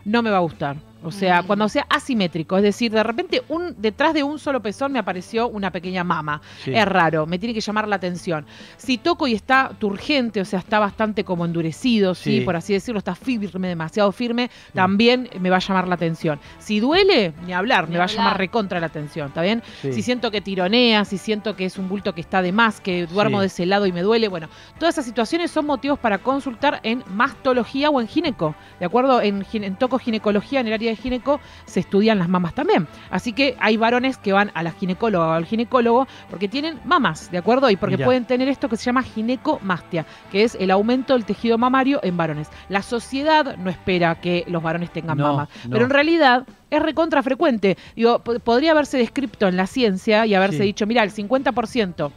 no 0.05 0.21
me 0.21 0.29
va 0.29 0.37
a 0.37 0.41
gustar. 0.41 0.77
O 1.05 1.11
sea, 1.11 1.41
Mm. 1.41 1.45
cuando 1.47 1.69
sea 1.69 1.85
asimétrico, 1.89 2.57
es 2.57 2.63
decir, 2.63 2.91
de 2.91 3.03
repente 3.03 3.43
un, 3.49 3.75
detrás 3.77 4.13
de 4.13 4.23
un 4.23 4.39
solo 4.39 4.61
pezón 4.61 4.91
me 4.91 4.99
apareció 4.99 5.47
una 5.47 5.71
pequeña 5.71 6.03
mama. 6.03 6.41
Sí. 6.63 6.73
Es 6.73 6.85
raro, 6.85 7.25
me 7.25 7.39
tiene 7.39 7.53
que 7.53 7.61
llamar 7.61 7.87
la 7.87 7.95
atención. 7.97 8.45
Si 8.77 8.97
toco 8.97 9.27
y 9.27 9.33
está 9.33 9.71
turgente, 9.79 10.41
o 10.41 10.45
sea, 10.45 10.59
está 10.59 10.79
bastante 10.79 11.23
como 11.23 11.45
endurecido, 11.45 12.15
¿sí? 12.15 12.39
Sí. 12.39 12.41
por 12.41 12.55
así 12.55 12.73
decirlo, 12.73 12.99
está 12.99 13.15
firme, 13.15 13.67
demasiado 13.67 14.11
firme, 14.11 14.49
también 14.73 15.29
me 15.39 15.49
va 15.49 15.57
a 15.57 15.59
llamar 15.59 15.87
la 15.87 15.95
atención. 15.95 16.39
Si 16.59 16.79
duele, 16.79 17.33
ni 17.45 17.53
hablar, 17.53 17.85
Ni 17.87 17.93
me 17.93 17.99
va 17.99 18.05
a 18.05 18.07
llamar 18.07 18.37
recontra 18.37 18.79
la 18.79 18.87
atención, 18.87 19.27
¿está 19.27 19.41
bien? 19.41 19.61
Si 19.81 20.01
siento 20.01 20.31
que 20.31 20.41
tironea, 20.41 21.05
si 21.05 21.17
siento 21.17 21.55
que 21.55 21.65
es 21.65 21.77
un 21.77 21.87
bulto 21.87 22.13
que 22.15 22.21
está 22.21 22.41
de 22.41 22.51
más, 22.51 22.81
que 22.81 23.05
duermo 23.05 23.41
de 23.41 23.47
ese 23.47 23.65
lado 23.65 23.85
y 23.85 23.91
me 23.91 24.01
duele, 24.01 24.27
bueno, 24.27 24.49
todas 24.79 24.95
esas 24.95 25.05
situaciones 25.05 25.51
son 25.51 25.65
motivos 25.65 25.99
para 25.99 26.17
consultar 26.19 26.79
en 26.83 27.03
mastología 27.09 27.89
o 27.89 28.01
en 28.01 28.07
gineco, 28.07 28.55
¿de 28.79 28.85
acuerdo? 28.85 29.21
En, 29.21 29.45
en 29.53 29.75
tocoginecología, 29.75 30.59
en 30.59 30.67
el 30.67 30.73
área 30.73 30.89
de 30.91 30.94
gineco, 30.97 31.39
se 31.65 31.79
estudian 31.79 32.19
las 32.19 32.29
mamas 32.29 32.53
también. 32.53 32.87
Así 33.09 33.33
que 33.33 33.55
hay 33.59 33.77
varones 33.77 34.17
que 34.17 34.33
van 34.33 34.51
a 34.53 34.63
la 34.63 34.71
ginecóloga 34.71 35.27
o 35.27 35.31
al 35.31 35.45
ginecólogo 35.45 36.07
porque 36.29 36.47
tienen 36.47 36.79
mamas, 36.85 37.31
¿de 37.31 37.37
acuerdo? 37.37 37.69
Y 37.69 37.75
porque 37.75 37.97
Mirá. 37.97 38.05
pueden 38.05 38.25
tener 38.25 38.47
esto 38.47 38.69
que 38.69 38.77
se 38.77 38.85
llama 38.85 39.03
ginecomastia, 39.03 40.05
que 40.31 40.43
es 40.43 40.55
el 40.55 40.71
aumento 40.71 41.13
del 41.13 41.25
tejido 41.25 41.57
mamario 41.57 41.99
en 42.03 42.17
varones. 42.17 42.49
La 42.69 42.81
sociedad 42.81 43.57
no 43.57 43.69
espera 43.69 44.15
que 44.15 44.43
los 44.47 44.61
varones 44.63 44.91
tengan 44.91 45.17
No, 45.17 45.31
mamas, 45.33 45.49
no. 45.65 45.71
pero 45.71 45.85
en 45.85 45.89
realidad 45.91 46.45
es 46.71 46.81
recontra 46.81 47.21
frecuente. 47.23 47.77
Digo, 47.95 48.19
po- 48.19 48.39
podría 48.39 48.71
haberse 48.71 48.97
descrito 48.97 49.47
en 49.47 49.57
la 49.57 49.67
ciencia 49.67 50.25
y 50.25 50.33
haberse 50.35 50.57
Sí. 50.59 50.63
dicho, 50.63 50.85
mira, 50.87 51.03
el 51.03 51.11
50% 51.11 52.11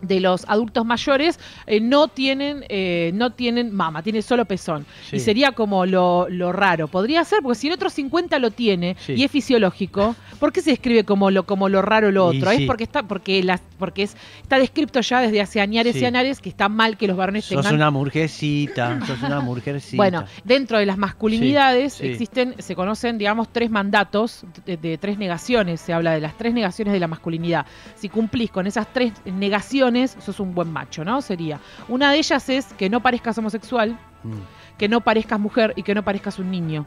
de 0.00 0.20
los 0.20 0.44
adultos 0.48 0.84
mayores 0.84 1.40
eh, 1.66 1.80
no 1.80 2.08
tienen 2.08 2.64
eh, 2.68 3.10
no 3.14 3.30
tienen 3.32 3.74
mama, 3.74 4.02
tiene 4.02 4.22
solo 4.22 4.44
pezón. 4.44 4.86
Sí. 5.10 5.16
Y 5.16 5.20
sería 5.20 5.52
como 5.52 5.86
lo, 5.86 6.28
lo 6.28 6.52
raro. 6.52 6.88
Podría 6.88 7.24
ser, 7.24 7.40
porque 7.42 7.58
si 7.58 7.66
el 7.68 7.72
otro 7.74 7.90
50 7.90 8.38
lo 8.38 8.50
tiene 8.50 8.96
Sí. 9.00 9.14
y 9.14 9.24
es 9.24 9.30
fisiológico, 9.30 10.14
¿por 10.38 10.52
qué 10.52 10.60
se 10.60 10.70
describe 10.70 11.04
como 11.04 11.30
lo, 11.30 11.44
como 11.44 11.68
lo 11.68 11.82
raro 11.82 12.10
lo 12.12 12.32
Y 12.32 12.38
otro? 12.38 12.50
Es 12.52 12.58
sí. 12.58 12.66
porque 12.66 12.84
está, 12.84 13.02
porque 13.02 13.42
las, 13.42 13.60
porque 13.78 14.04
es, 14.04 14.16
está 14.42 14.58
descrito 14.58 15.00
ya 15.00 15.20
desde 15.20 15.40
hace 15.40 15.60
añares 15.60 15.96
y 15.96 16.04
añares 16.04 16.40
que 16.40 16.48
está 16.48 16.68
mal 16.68 16.96
que 16.96 17.08
los 17.08 17.16
varones 17.16 17.44
Sos 17.44 17.56
tengan 17.56 17.74
una 17.74 17.90
mujercita, 17.90 19.00
sos 19.06 19.20
una 19.22 19.40
mujercita. 19.40 19.96
bueno, 19.96 20.24
dentro 20.44 20.78
de 20.78 20.86
las 20.86 20.96
masculinidades 20.98 22.00
existen, 22.00 22.54
se 22.58 22.74
conocen, 22.74 23.18
digamos, 23.18 23.48
tres 23.52 23.70
mandatos 23.70 24.44
de, 24.64 24.76
de 24.76 24.96
tres 24.98 25.18
negaciones. 25.18 25.80
Se 25.80 25.92
habla 25.92 26.12
de 26.12 26.20
las 26.20 26.36
tres 26.36 26.54
negaciones 26.54 26.92
de 26.94 27.00
la 27.00 27.08
masculinidad. 27.08 27.66
Si 27.96 28.08
cumplís 28.08 28.50
con 28.50 28.66
esas 28.66 28.86
tres 28.92 29.12
negaciones, 29.24 29.87
sos 30.20 30.40
un 30.40 30.54
buen 30.54 30.72
macho, 30.72 31.04
¿no? 31.04 31.20
Sería. 31.22 31.58
Una 31.88 32.12
de 32.12 32.18
ellas 32.18 32.48
es 32.48 32.66
que 32.74 32.88
no 32.90 33.00
parezcas 33.00 33.36
homosexual, 33.38 33.98
Mm, 34.24 34.32
que 34.76 34.88
no 34.88 35.00
parezcas 35.00 35.38
mujer 35.38 35.72
y 35.76 35.82
que 35.84 35.94
no 35.94 36.02
parezcas 36.02 36.38
un 36.40 36.50
niño. 36.50 36.84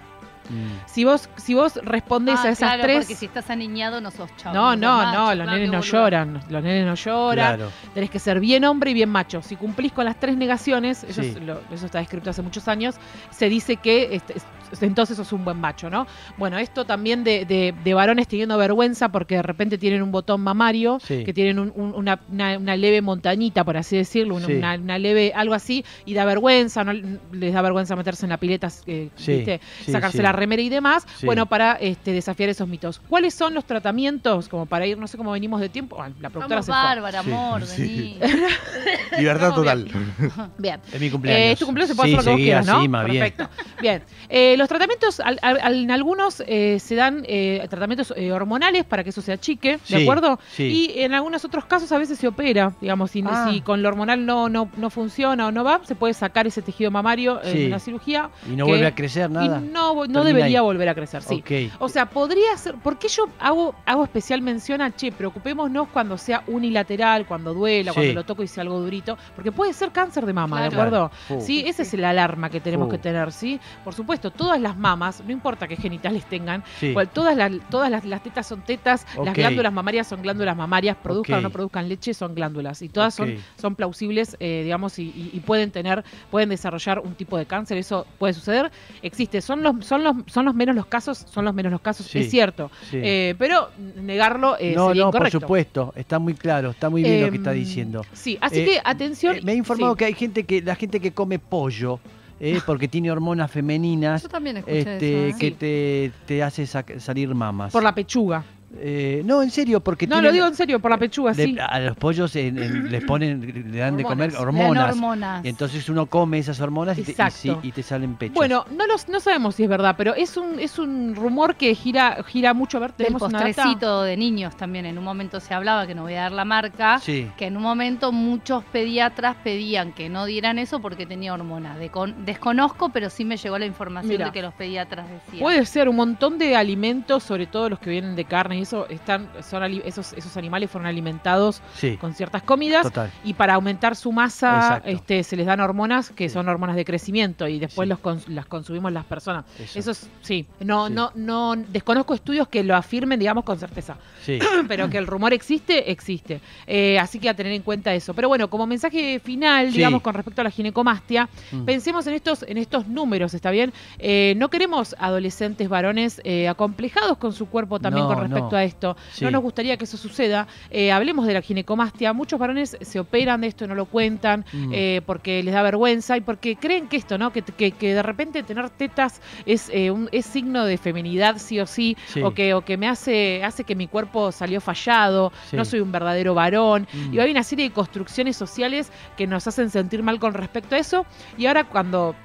mm. 0.49 0.85
Si 0.85 1.05
vos, 1.05 1.29
si 1.37 1.53
vos 1.53 1.75
respondés 1.83 2.39
Ah, 2.39 2.43
a 2.47 2.49
esas 2.49 2.69
claro, 2.69 2.83
tres. 2.83 2.97
porque 3.05 3.15
si 3.15 3.25
estás 3.25 3.49
aniñado 3.49 4.01
no 4.01 4.11
sos 4.11 4.29
chavo. 4.37 4.53
No, 4.55 4.75
no, 4.75 4.97
macho, 4.97 5.11
no, 5.19 5.25
los 5.27 5.35
claro, 5.35 5.51
nenes 5.51 5.71
no 5.71 5.77
boludo. 5.77 5.91
lloran, 5.91 6.33
los 6.49 6.63
nenes 6.63 6.85
no 6.85 6.95
lloran, 6.95 7.55
Claro. 7.55 7.71
tenés 7.93 8.09
que 8.09 8.19
ser 8.19 8.39
bien 8.41 8.65
hombre 8.65 8.91
y 8.91 8.93
bien 8.93 9.09
macho. 9.09 9.41
Si 9.41 9.55
cumplís 9.55 9.91
con 9.93 10.03
las 10.03 10.19
tres 10.19 10.35
negaciones, 10.35 11.03
eso, 11.05 11.21
Sí. 11.21 11.29
es 11.29 11.41
lo- 11.41 11.61
eso 11.71 11.85
está 11.85 11.99
descrito 11.99 12.29
hace 12.31 12.41
muchos 12.41 12.67
años, 12.67 12.95
se 13.29 13.47
dice 13.49 13.77
que 13.77 14.13
este, 14.15 14.37
es- 14.37 14.45
entonces 14.81 15.17
sos 15.17 15.31
un 15.33 15.43
buen 15.45 15.59
macho, 15.59 15.89
¿no? 15.89 16.07
Bueno, 16.37 16.57
esto 16.57 16.85
también 16.85 17.23
de, 17.23 17.45
de- 17.45 17.73
de 17.83 17.93
varones 17.93 18.27
teniendo 18.27 18.57
vergüenza 18.57 19.09
porque 19.09 19.35
de 19.35 19.41
repente 19.43 19.77
tienen 19.77 20.01
un 20.01 20.11
botón 20.11 20.41
mamario, 20.41 20.99
Sí. 21.01 21.23
que 21.23 21.33
tienen 21.33 21.59
un- 21.59 21.71
un- 21.75 21.93
una, 21.95 22.19
una- 22.31 22.57
una 22.57 22.75
leve 22.75 23.01
montañita, 23.01 23.63
por 23.63 23.77
así 23.77 23.97
decirlo, 23.97 24.35
una, 24.35 24.47
Sí. 24.47 24.53
una- 24.53 24.75
una 24.75 24.97
leve, 24.97 25.33
algo 25.35 25.53
así, 25.53 25.83
y 26.05 26.13
da 26.13 26.25
vergüenza, 26.25 26.83
no 26.83 26.93
les 27.31 27.53
da 27.53 27.61
vergüenza 27.61 27.95
meterse 27.95 28.25
en 28.25 28.29
la 28.29 28.37
pileta, 28.37 28.69
eh, 28.87 29.09
Sí, 29.15 29.33
¿viste? 29.37 29.61
sí, 29.85 29.91
sacarse 29.91 30.17
sí. 30.17 30.23
la 30.23 30.31
remera 30.31 30.61
y 30.61 30.69
demás, 30.69 31.05
Sí. 31.19 31.25
bueno, 31.25 31.45
para 31.47 31.73
este, 31.73 32.11
desafiar 32.13 32.49
esos 32.49 32.67
mitos. 32.67 32.99
¿Cuáles 33.09 33.33
son 33.33 33.53
los 33.53 33.65
tratamientos, 33.65 34.47
como 34.47 34.65
para 34.65 34.85
ir, 34.87 34.97
no 34.97 35.07
sé 35.07 35.17
cómo 35.17 35.31
venimos 35.31 35.59
de 35.61 35.69
tiempo? 35.69 36.01
Ah, 36.01 36.09
la 36.19 36.29
productora 36.29 36.61
Vamos, 36.61 36.65
se 36.65 36.71
fue. 36.71 36.81
Bárbara, 36.81 37.19
amor, 37.19 37.65
Sí. 37.65 38.17
vení. 38.19 38.19
Libertad 39.17 39.53
total. 39.53 39.87
Bien. 40.57 40.79
Es 40.91 40.99
mi 40.99 41.09
cumpleaños. 41.09 41.41
Eh, 41.47 41.51
es 41.53 41.59
tu 41.59 41.65
cumpleaños, 41.65 41.89
se 41.89 41.95
puede 41.95 42.09
sí, 42.11 42.15
hacer 42.17 42.25
lo 42.25 42.37
que 42.37 42.41
vos 42.41 42.45
quieras, 42.45 42.65
¿no? 42.67 42.87
más 42.87 43.05
bien. 43.05 43.19
Perfecto. 43.23 43.49
Bien. 43.81 44.03
Eh, 44.29 44.55
los 44.61 44.69
tratamientos, 44.69 45.19
al- 45.19 45.39
al- 45.41 45.59
al- 45.61 45.75
en 45.83 45.91
algunos 45.91 46.41
eh, 46.47 46.79
se 46.79 46.95
dan 46.95 47.23
eh, 47.27 47.65
tratamientos 47.69 48.13
eh, 48.15 48.31
hormonales 48.31 48.85
para 48.85 49.03
que 49.03 49.09
eso 49.09 49.21
se 49.21 49.31
achique, 49.33 49.79
¿de 49.89 50.01
acuerdo? 50.03 50.39
sí. 50.55 50.91
Y 50.95 51.01
en 51.01 51.13
algunos 51.13 51.43
otros 51.43 51.65
casos 51.65 51.91
a 51.91 51.97
veces 51.97 52.17
se 52.17 52.27
opera, 52.27 52.73
digamos, 52.79 53.11
si, 53.11 53.21
Ah. 53.27 53.47
si 53.49 53.61
con 53.61 53.81
lo 53.81 53.89
hormonal 53.89 54.25
no, 54.25 54.47
no, 54.49 54.69
no 54.77 54.89
funciona 54.89 55.47
o 55.47 55.51
no 55.51 55.63
va, 55.63 55.81
se 55.83 55.95
puede 55.95 56.13
sacar 56.13 56.47
ese 56.47 56.61
tejido 56.61 56.89
mamario 56.91 57.39
Sí. 57.43 57.61
en 57.63 57.67
una 57.67 57.79
cirugía. 57.79 58.29
Y 58.47 58.55
no 58.55 58.65
que- 58.65 58.71
vuelve 58.71 58.87
a 58.87 58.95
crecer 58.95 59.29
nada. 59.29 59.59
Y 59.59 59.69
no, 59.71 60.05
no 60.07 60.23
debería 60.23 60.59
ahí. 60.59 60.63
volver 60.65 60.87
a 60.89 60.95
crecer, 60.95 61.21
sí. 61.23 61.35
Ok. 61.45 61.73
O 61.79 61.89
sea, 61.89 62.05
podría 62.07 62.55
ser. 62.57 62.75
¿Por 62.75 62.97
qué 62.97 63.07
yo 63.09 63.25
hago, 63.39 63.75
hago 63.85 64.03
especial 64.03 64.41
mención 64.41 64.81
a 64.81 64.95
che, 64.95 65.11
preocupémonos 65.11 65.87
cuando 65.89 66.17
sea 66.17 66.43
unilateral, 66.47 67.25
cuando 67.25 67.53
duela, 67.53 67.91
Sí. 67.91 67.95
cuando 67.95 68.13
lo 68.13 68.23
toco 68.23 68.43
y 68.43 68.47
sea 68.47 68.61
algo 68.63 68.79
durito? 68.79 69.17
Porque 69.35 69.51
puede 69.51 69.73
ser 69.73 69.91
cáncer 69.91 70.25
de 70.25 70.33
mama, 70.33 70.61
¿de 70.63 70.69
Claro. 70.69 70.81
acuerdo? 70.83 71.11
Fu. 71.27 71.41
Sí, 71.41 71.63
esa 71.65 71.81
es 71.81 71.93
la 71.93 72.11
alarma 72.11 72.49
que 72.49 72.59
tenemos 72.61 72.89
que 72.89 72.97
tener, 72.97 73.31
¿sí? 73.31 73.59
Por 73.83 73.93
supuesto, 73.93 74.31
todas 74.51 74.61
las 74.61 74.77
mamas, 74.77 75.23
no 75.25 75.31
importa 75.31 75.65
qué 75.65 75.77
genitales 75.77 76.25
tengan, 76.25 76.61
Sí. 76.77 76.91
cual- 76.91 77.07
todas, 77.07 77.37
las, 77.37 77.51
todas 77.69 77.89
las, 77.89 78.03
las 78.03 78.21
tetas 78.21 78.45
son 78.45 78.59
tetas, 78.65 79.07
las 79.23 79.33
glándulas 79.33 79.71
mamarias 79.71 80.07
son 80.07 80.21
glándulas 80.21 80.57
mamarias, 80.57 80.97
produzcan 81.01 81.39
o 81.39 81.41
no 81.41 81.49
produzcan 81.51 81.87
leche, 81.87 82.13
son 82.13 82.35
glándulas. 82.35 82.81
Y 82.81 82.89
todas 82.89 83.13
son, 83.13 83.35
son 83.57 83.75
plausibles, 83.75 84.35
eh, 84.41 84.61
digamos, 84.65 84.99
y, 84.99 85.03
y- 85.03 85.29
y 85.31 85.39
pueden 85.39 85.71
tener, 85.71 86.03
pueden 86.29 86.49
desarrollar 86.49 86.99
un 86.99 87.15
tipo 87.15 87.37
de 87.37 87.45
cáncer. 87.45 87.77
Eso 87.77 88.05
puede 88.19 88.33
suceder. 88.33 88.69
Existe. 89.01 89.39
Son 89.41 89.63
los, 89.63 89.85
son 89.85 90.03
los, 90.03 90.15
son 90.27 90.43
los 90.43 90.53
menos 90.53 90.75
los 90.75 90.85
casos, 90.85 91.25
son 91.31 91.45
los 91.45 91.53
menos 91.53 91.71
los 91.71 91.79
casos, 91.79 92.07
Sí. 92.07 92.19
es 92.19 92.29
cierto. 92.29 92.69
Sí. 92.89 92.97
Eh, 93.01 93.35
pero 93.39 93.69
negarlo 93.95 94.57
eh, 94.59 94.73
no, 94.75 94.89
sería 94.89 95.03
no, 95.05 95.11
por 95.11 95.19
incorrecto. 95.21 95.39
supuesto. 95.39 95.93
Está 95.95 96.19
muy 96.19 96.33
claro. 96.33 96.71
Está 96.71 96.89
muy 96.89 97.03
bien 97.03 97.21
lo 97.21 97.31
que 97.31 97.37
está 97.37 97.53
Em, 97.53 97.59
diciendo. 97.59 98.05
Sí, 98.11 98.37
así 98.41 98.59
Eh, 98.59 98.65
que 98.65 98.81
atención. 98.83 99.37
Eh, 99.37 99.41
me 99.43 99.53
he 99.53 99.55
informado 99.55 99.95
que 99.95 100.03
hay 100.03 100.13
gente 100.13 100.43
que 100.43 100.61
la 100.61 100.75
gente 100.75 100.99
que 100.99 101.13
come 101.13 101.39
pollo 101.39 101.99
eh, 102.43 102.59
porque 102.65 102.87
tiene 102.87 103.11
hormonas 103.11 103.51
femeninas 103.51 104.23
Yo 104.23 104.29
también 104.29 104.57
escuché 104.57 104.79
este, 104.79 105.27
eso. 105.29 105.35
¿eh? 105.35 105.39
que 105.39 105.47
Sí. 105.49 105.55
te, 105.59 106.11
te 106.25 106.43
hace 106.43 106.63
sac- 106.63 106.99
salir 106.99 107.33
mamas. 107.35 107.71
Por 107.71 107.83
la 107.83 107.93
pechuga. 107.93 108.43
Eh, 108.77 109.21
no, 109.25 109.43
en 109.43 109.51
serio, 109.51 109.81
porque 109.81 110.07
No, 110.07 110.15
tienen- 110.15 110.25
lo 110.29 110.31
digo 110.33 110.47
en 110.47 110.55
serio, 110.55 110.79
por 110.79 110.91
la 110.91 110.97
pechuga, 110.97 111.33
le- 111.33 111.45
sí. 111.45 111.57
a 111.59 111.79
los 111.79 111.97
pollos 111.97 112.33
en- 112.37 112.57
en- 112.57 112.89
les 112.91 113.03
ponen, 113.03 113.69
le 113.71 113.77
dan 113.77 113.97
de 113.97 114.03
comer 114.03 114.33
Hormonas. 114.35 114.69
Le 114.71 114.79
dan 114.79 114.87
hormonas. 114.87 114.95
hormonas. 114.95 115.45
Y 115.45 115.49
entonces 115.49 115.89
uno 115.89 116.05
come 116.05 116.37
esas 116.39 116.59
hormonas 116.61 116.97
y 116.97 117.03
te, 117.03 117.11
y, 117.11 117.13
Exacto. 117.13 117.35
sí, 117.37 117.53
y 117.63 117.71
te 117.73 117.83
salen 117.83 118.15
pechos. 118.15 118.35
Bueno, 118.35 118.65
no 118.71 118.87
los, 118.87 119.09
no 119.09 119.19
sabemos 119.19 119.55
si 119.55 119.63
es 119.63 119.69
verdad, 119.69 119.95
pero 119.97 120.15
es 120.15 120.37
un, 120.37 120.57
es 120.59 120.79
un 120.79 121.15
rumor 121.15 121.55
que 121.55 121.75
gira, 121.75 122.23
gira 122.25 122.53
mucho. 122.53 122.77
A 122.77 122.81
ver, 122.81 122.91
tenemos 122.93 123.21
una 123.21 123.39
data. 123.39 123.47
postrecito 123.53 124.03
de 124.03 124.15
niños 124.15 124.55
también. 124.55 124.85
En 124.85 124.97
un 124.97 125.03
momento 125.03 125.39
se 125.41 125.53
hablaba, 125.53 125.85
que 125.85 125.93
no 125.93 126.03
voy 126.03 126.13
a 126.13 126.21
dar 126.21 126.31
la 126.31 126.45
marca, 126.45 126.99
sí. 126.99 127.29
que 127.37 127.47
en 127.47 127.57
un 127.57 127.63
momento 127.63 128.11
muchos 128.13 128.63
pediatras 128.63 129.35
pedían 129.43 129.91
que 129.91 130.07
no 130.07 130.25
dieran 130.25 130.57
eso 130.59 130.79
porque 130.81 131.05
tenía 131.05 131.33
hormonas. 131.33 131.77
De 131.77 131.89
con- 131.89 132.25
desconozco, 132.25 132.87
pero 132.89 133.09
sí 133.09 133.25
me 133.25 133.35
llegó 133.35 133.59
la 133.59 133.65
información 133.65 134.11
Mira. 134.13 134.25
de 134.27 134.31
que 134.31 134.41
los 134.41 134.53
pediatras 134.53 135.09
decían. 135.09 135.39
Puede 135.41 135.65
ser 135.65 135.89
un 135.89 135.97
montón 135.97 136.37
de 136.37 136.55
alimentos, 136.55 137.23
sobre 137.23 137.47
todo 137.47 137.67
los 137.69 137.79
que 137.79 137.89
vienen 137.89 138.15
de 138.15 138.23
carne 138.25 138.60
y 138.61 138.63
eso, 138.63 138.87
están, 138.89 139.29
son 139.47 139.63
esos, 139.85 140.13
esos 140.13 140.37
animales 140.37 140.69
fueron 140.71 140.87
alimentados 140.87 141.61
Sí, 141.75 141.97
con 141.97 142.13
ciertas 142.13 142.43
comidas 142.43 142.83
total. 142.83 143.11
y 143.23 143.33
para 143.33 143.55
aumentar 143.55 143.95
su 143.95 144.11
masa 144.11 144.55
Exacto. 144.55 144.89
este, 144.89 145.23
se 145.23 145.35
les 145.35 145.45
dan 145.45 145.59
hormonas 145.59 146.09
que 146.11 146.29
Sí. 146.29 146.33
son 146.33 146.47
hormonas 146.47 146.75
de 146.75 146.85
crecimiento 146.85 147.47
y 147.47 147.59
después 147.59 147.87
Sí. 147.87 147.89
los 147.89 147.99
cons- 147.99 148.27
las 148.27 148.45
consumimos 148.45 148.91
las 148.91 149.05
personas. 149.05 149.45
Eso. 149.59 149.79
Eso 149.79 149.91
es, 149.91 150.09
sí, 150.21 150.45
no, 150.59 150.89
no, 150.89 151.11
no, 151.15 151.55
desconozco 151.55 152.13
estudios 152.13 152.47
que 152.47 152.63
lo 152.63 152.75
afirmen, 152.75 153.19
digamos, 153.19 153.43
con 153.43 153.57
certeza. 153.59 153.97
Pero 154.67 154.89
que 154.89 154.97
el 154.97 155.07
rumor 155.07 155.33
existe, 155.33 155.91
existe. 155.91 156.41
Eh, 156.67 156.99
así 156.99 157.19
que 157.19 157.29
a 157.29 157.33
tener 157.33 157.51
en 157.53 157.61
cuenta 157.63 157.93
eso. 157.93 158.13
Pero 158.13 158.27
bueno, 158.27 158.49
como 158.49 158.67
mensaje 158.67 159.19
final, 159.19 159.71
digamos, 159.73 160.01
con 160.01 160.13
respecto 160.13 160.41
a 160.41 160.43
la 160.43 160.51
ginecomastia, 160.51 161.27
Mm. 161.51 161.65
pensemos 161.65 162.05
en 162.07 162.13
estos, 162.13 162.43
en 162.47 162.57
estos 162.57 162.87
números, 162.87 163.33
¿está 163.33 163.51
bien? 163.51 163.73
Eh, 163.99 164.33
no 164.37 164.49
queremos 164.49 164.95
adolescentes 164.99 165.67
varones 165.69 166.21
eh, 166.23 166.47
acomplejados 166.47 167.17
con 167.17 167.33
su 167.33 167.47
cuerpo 167.47 167.79
también 167.79 168.05
No, 168.07 168.13
con 168.13 168.21
respecto 168.23 168.50
no. 168.50 168.50
A 168.55 168.63
esto. 168.63 168.95
Sí. 169.11 169.23
No 169.25 169.31
nos 169.31 169.41
gustaría 169.41 169.77
que 169.77 169.83
eso 169.85 169.97
suceda. 169.97 170.47
Eh, 170.69 170.91
hablemos 170.91 171.25
de 171.27 171.33
la 171.33 171.41
ginecomastia. 171.41 172.13
Muchos 172.13 172.39
varones 172.39 172.77
se 172.81 172.99
operan 172.99 173.41
de 173.41 173.47
esto 173.47 173.67
no 173.67 173.75
lo 173.75 173.85
cuentan 173.85 174.45
Mm. 174.53 174.71
eh, 174.73 175.01
porque 175.05 175.43
les 175.43 175.53
da 175.53 175.61
vergüenza 175.61 176.17
y 176.17 176.21
porque 176.21 176.55
creen 176.55 176.87
que 176.87 176.97
esto, 176.97 177.17
¿no? 177.17 177.31
Que, 177.31 177.41
que- 177.41 177.71
que 177.71 177.93
de 177.93 178.03
repente 178.03 178.43
tener 178.43 178.69
tetas 178.69 179.21
es, 179.45 179.69
eh, 179.73 179.91
un, 179.91 180.09
es 180.11 180.25
signo 180.25 180.65
de 180.65 180.77
feminidad 180.77 181.37
sí 181.37 181.59
o 181.59 181.65
sí, 181.65 181.95
Sí. 182.07 182.21
o 182.21 182.33
que, 182.33 182.53
o 182.53 182.61
que 182.65 182.77
me 182.77 182.87
hace, 182.87 183.43
hace 183.43 183.63
que 183.63 183.75
mi 183.75 183.87
cuerpo 183.87 184.31
salió 184.31 184.61
fallado, 184.61 185.31
Sí. 185.49 185.55
no 185.55 185.65
soy 185.65 185.79
un 185.79 185.91
verdadero 185.91 186.33
varón. 186.33 186.87
Mm. 186.91 187.13
Y 187.13 187.19
hay 187.19 187.31
una 187.31 187.43
serie 187.43 187.65
de 187.69 187.71
construcciones 187.73 188.35
sociales 188.37 188.91
que 189.17 189.27
nos 189.27 189.47
hacen 189.47 189.69
sentir 189.69 190.03
mal 190.03 190.19
con 190.19 190.33
respecto 190.33 190.75
a 190.75 190.79
eso. 190.79 191.05
Y 191.37 191.45
ahora 191.45 191.63
cuando 191.65 192.15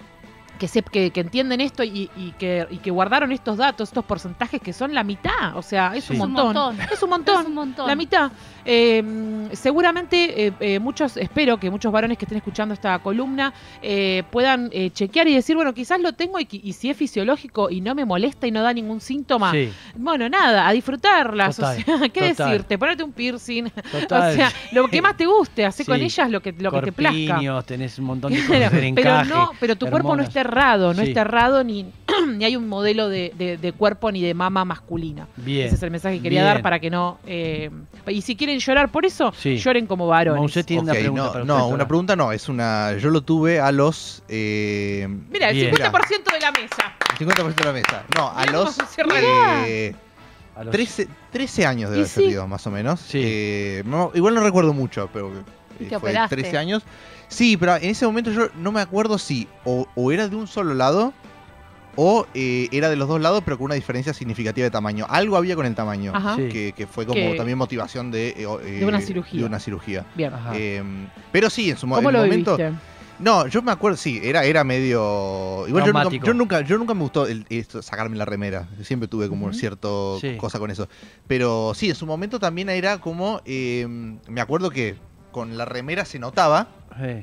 que, 0.56 0.68
se, 0.68 0.82
que, 0.82 1.10
que 1.10 1.20
entienden 1.20 1.60
esto 1.60 1.82
y, 1.84 2.10
y 2.16 2.32
que, 2.38 2.66
y 2.70 2.78
que 2.78 2.90
guardaron 2.90 3.32
estos 3.32 3.56
datos, 3.56 3.88
estos 3.90 4.04
porcentajes 4.04 4.60
que 4.60 4.72
son 4.72 4.94
la 4.94 5.04
mitad, 5.04 5.56
o 5.56 5.62
sea, 5.62 5.92
es 5.94 6.04
Sí. 6.04 6.12
un 6.14 6.16
Es 6.20 6.22
un 6.26 6.32
montón. 6.32 6.78
Es 6.92 7.02
un 7.02 7.10
montón. 7.16 7.40
Es 7.40 7.46
un 7.46 7.54
montón. 7.54 7.86
La 7.86 7.94
mitad. 7.96 8.30
Eh, 8.64 9.48
seguramente 9.52 10.46
eh, 10.46 10.52
eh, 10.60 10.78
muchos, 10.78 11.16
espero 11.16 11.58
que 11.58 11.70
muchos 11.70 11.92
varones 11.92 12.18
que 12.18 12.25
estén 12.25 12.38
escuchando 12.38 12.75
esta 12.75 12.98
columna 12.98 13.52
eh, 13.82 14.22
puedan 14.30 14.70
chequear 14.92 15.28
y 15.28 15.34
decir, 15.34 15.56
bueno, 15.56 15.72
quizás 15.75 16.00
lo 16.00 16.12
tengo 16.12 16.38
y, 16.40 16.72
si 16.72 16.90
es 16.90 16.96
fisiológico 16.96 17.70
y 17.70 17.80
no 17.80 17.94
me 17.94 18.04
molesta 18.04 18.46
y 18.46 18.50
no 18.50 18.62
da 18.62 18.72
ningún 18.72 19.00
síntoma, 19.00 19.52
Sí, 19.52 19.70
bueno, 19.94 20.28
nada, 20.28 20.66
a 20.68 20.72
disfrutarlas. 20.72 21.56
Total, 21.56 21.78
o 21.78 21.84
sea, 21.98 22.08
¿qué 22.12 22.30
total. 22.30 22.48
decirte? 22.50 22.78
Ponerte 22.78 23.02
un 23.04 23.12
piercing. 23.12 23.70
total. 23.92 24.32
O 24.32 24.34
sea, 24.36 24.52
lo 24.72 24.88
que 24.88 25.00
más 25.02 25.16
te 25.16 25.26
guste, 25.26 25.64
hacer 25.64 25.86
con 25.86 25.98
Sí. 25.98 26.04
ellas 26.04 26.30
lo 26.30 26.40
que, 26.40 26.52
lo 26.52 26.70
que 26.72 26.82
te 26.82 26.92
plazca. 26.92 27.62
Tenés 27.66 27.98
un 27.98 28.04
montón 28.06 28.32
de 28.32 28.44
cosas 28.46 28.70
pero 28.70 28.82
encaje, 28.86 29.28
no, 29.30 29.50
pero 29.60 29.76
tu 29.76 29.86
cuerpo 29.86 30.16
no 30.16 30.22
está 30.22 30.42
errado, 30.46 30.94
no 30.94 31.02
Sí. 31.02 31.08
está 31.08 31.20
errado 31.20 31.62
ni, 31.62 31.86
ni 32.36 32.44
hay 32.44 32.56
un 32.56 32.66
modelo 32.68 33.08
de, 33.08 33.32
de- 33.38 33.56
de 33.58 33.72
cuerpo 33.72 34.10
ni 34.10 34.22
de 34.22 34.34
mama 34.34 34.64
masculina. 34.64 35.26
Bien. 35.36 35.66
Ese 35.66 35.76
es 35.76 35.82
el 35.82 35.90
mensaje 35.90 36.16
que 36.16 36.22
quería 36.22 36.42
bien. 36.42 36.54
dar 36.54 36.62
para 36.62 36.80
que 36.80 36.90
no. 36.90 37.18
eh, 37.26 37.70
y 38.08 38.22
si 38.22 38.36
quieren 38.36 38.58
llorar 38.58 38.90
por 38.90 39.04
eso, 39.04 39.32
Sí. 39.36 39.58
lloren 39.58 39.86
como 39.86 40.06
varones. 40.06 40.40
Monse 40.40 40.64
tiene 40.64 40.82
una 40.82 40.92
Ok, 40.92 40.98
pregunta 40.98 41.24
no, 41.24 41.32
para 41.32 41.44
no, 41.44 41.56
usted, 41.64 41.74
una 41.74 41.88
pregunta 41.88 42.16
no, 42.16 42.32
es 42.32 42.48
una. 42.48 42.96
Yo 42.98 43.10
lo 43.10 43.20
tuve 43.22 43.60
a 43.60 43.70
los. 43.72 44.22
Eh, 44.28 45.08
Mira, 45.30 45.50
el 45.50 45.56
Bien. 45.56 45.74
50% 45.74 46.32
de 46.32 46.40
la 46.40 46.52
mesa. 46.52 46.94
50% 47.18 47.54
de 47.54 47.64
la 47.64 47.72
mesa. 47.72 48.04
No, 48.16 48.28
a 48.28 48.40
Mirá 48.40 48.52
cómo 48.52 48.64
los. 48.64 48.74
se 48.74 48.86
cierra 48.86 49.14
eh, 49.66 49.94
A 50.54 50.64
los- 50.64 50.72
13, 50.72 51.08
13 51.32 51.66
años 51.66 51.90
debe 51.90 52.02
haber 52.08 52.08
sí. 52.42 52.48
más 52.48 52.66
o 52.66 52.70
menos. 52.70 53.00
Sí. 53.00 53.20
Eh, 53.22 53.82
no, 53.86 54.10
igual 54.14 54.34
no 54.34 54.40
recuerdo 54.42 54.72
mucho, 54.72 55.10
pero 55.12 55.30
¿Y 55.30 55.34
eh, 55.80 55.85
te 55.85 55.99
fue 55.99 56.11
operaste? 56.11 56.37
13 56.37 56.59
años. 56.59 56.83
Sí, 57.28 57.56
pero 57.56 57.76
en 57.76 57.85
ese 57.90 58.06
momento 58.06 58.30
yo 58.30 58.49
no 58.56 58.73
me 58.73 58.80
acuerdo 58.80 59.18
si 59.18 59.49
o, 59.64 59.87
o 59.95 60.12
era 60.12 60.28
de 60.28 60.37
un 60.37 60.47
solo 60.47 60.75
lado 60.75 61.12
o 61.99 62.26
eh, 62.35 62.68
era 62.73 62.90
de 62.90 62.97
los 62.97 63.09
dos 63.09 63.21
lados, 63.21 63.42
pero 63.45 63.56
con 63.56 63.66
una 63.66 63.75
diferencia 63.75 64.12
significativa 64.12 64.64
de 64.64 64.71
tamaño. 64.71 65.06
Algo 65.09 65.37
había 65.37 65.56
con 65.56 65.64
el 65.64 65.75
tamaño, 65.75 66.12
Ajá. 66.14 66.37
Sí. 66.37 66.49
que, 66.50 66.73
que 66.76 66.87
fue 66.87 67.06
como 67.06 67.16
Que- 67.18 67.35
también 67.37 67.56
motivación 67.56 68.11
de, 68.11 68.28
eh, 68.28 68.47
eh, 68.64 68.71
De 68.80 68.85
una 68.87 69.00
cirugía. 69.00 69.40
de 69.40 69.47
una 69.47 69.59
cirugía. 69.59 70.04
Bien. 70.14 70.33
Ajá. 70.35 70.52
Eh, 70.54 70.83
pero 71.33 71.49
sí, 71.49 71.71
en 71.71 71.78
su 71.78 71.87
mo- 71.87 71.97
¿Cómo 71.97 72.11
en 72.11 72.16
lo 72.16 72.23
momento. 72.23 72.56
viviste? 72.56 72.78
No, 73.18 73.47
yo 73.47 73.62
me 73.62 73.73
acuerdo, 73.73 73.97
sí, 73.97 74.21
era, 74.23 74.45
era 74.45 74.62
medio. 74.62 75.64
Igual 75.66 75.87
yo 75.87 75.92
nunca, 75.95 76.11
yo 76.26 76.35
nunca, 76.35 76.61
yo 76.61 76.76
nunca 76.76 76.92
me 76.92 77.00
gustó 77.00 77.26
el- 77.26 77.47
esto, 77.49 77.80
sacarme 77.80 78.14
la 78.18 78.26
remera. 78.26 78.68
Siempre 78.83 79.09
tuve 79.09 79.30
como 79.30 79.47
Ujú. 79.47 79.54
cierto 79.54 80.18
Sí. 80.21 80.37
cosa 80.37 80.59
con 80.59 80.71
eso. 80.71 80.87
Pero 81.26 81.73
sí, 81.75 81.88
en 81.88 81.95
su 81.95 82.04
momento 82.04 82.38
también 82.38 82.68
era 82.68 82.99
como. 83.00 83.40
eh, 83.47 83.87
me 84.28 84.40
acuerdo 84.42 84.68
que 84.68 84.97
con 85.36 85.58
la 85.58 85.66
remera 85.66 86.06
se 86.06 86.18
notaba 86.18 86.66
Sí. 86.98 87.22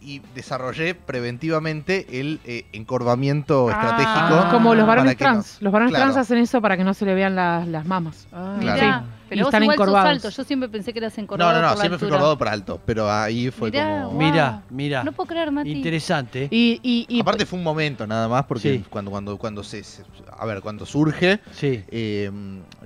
y 0.00 0.22
desarrollé 0.36 0.94
preventivamente 0.94 2.20
el 2.20 2.38
eh, 2.44 2.66
encorvamiento 2.72 3.68
Ah, 3.68 3.72
estratégico. 3.72 4.48
como 4.52 4.76
los 4.76 4.84
para 4.86 5.00
varones 5.00 5.16
que 5.16 5.24
no- 5.24 5.30
trans. 5.32 5.56
Los 5.60 5.72
varones 5.72 5.90
Claro. 5.90 6.12
trans 6.12 6.18
hacen 6.18 6.38
eso 6.38 6.62
para 6.62 6.76
que 6.76 6.84
no 6.84 6.94
se 6.94 7.04
le 7.04 7.14
vean 7.16 7.34
las, 7.34 7.66
las 7.66 7.84
mamas. 7.84 8.28
Ah, 8.32 8.54
Mirá, 8.60 9.02
Claro. 9.32 9.34
Y 9.34 9.36
pero 9.38 9.44
vos 9.44 9.54
están 9.54 9.62
igual 9.62 9.76
sos 9.76 9.86
encorvados. 9.88 10.10
alto. 10.10 10.30
Yo 10.30 10.44
siempre 10.44 10.68
pensé 10.68 10.92
que 10.92 10.98
eras 10.98 11.16
No, 11.16 11.22
encorvado 11.22 11.52
no, 11.52 11.58
no, 11.62 11.68
por 11.68 11.76
la 11.76 11.80
siempre 11.80 11.98
fui 11.98 12.08
acordado 12.08 12.38
por 12.38 12.48
alto. 12.48 12.80
Pero 12.84 13.10
ahí 13.10 13.50
fue 13.50 13.70
Mirá, 13.70 13.84
como. 13.84 14.08
Wow. 14.10 14.18
Mira, 14.18 14.62
mira. 14.70 15.04
No 15.04 15.12
puedo 15.12 15.28
creer, 15.28 15.50
Mati. 15.50 15.70
Interesante. 15.72 16.48
Y, 16.50 16.80
y, 16.82 17.06
y- 17.08 17.20
Aparte 17.20 17.46
fue 17.46 17.58
un 17.58 17.64
momento 17.64 18.06
nada 18.06 18.28
más, 18.28 18.44
porque 18.44 18.78
Sí. 18.78 18.84
cuando, 18.90 19.10
cuando, 19.10 19.36
cuando 19.38 19.62
se, 19.62 19.82
se- 19.84 20.02
A 20.38 20.46
ver, 20.46 20.60
cuando 20.60 20.84
surge. 20.86 21.40
Sí. 21.52 21.82
Eh, 21.88 22.30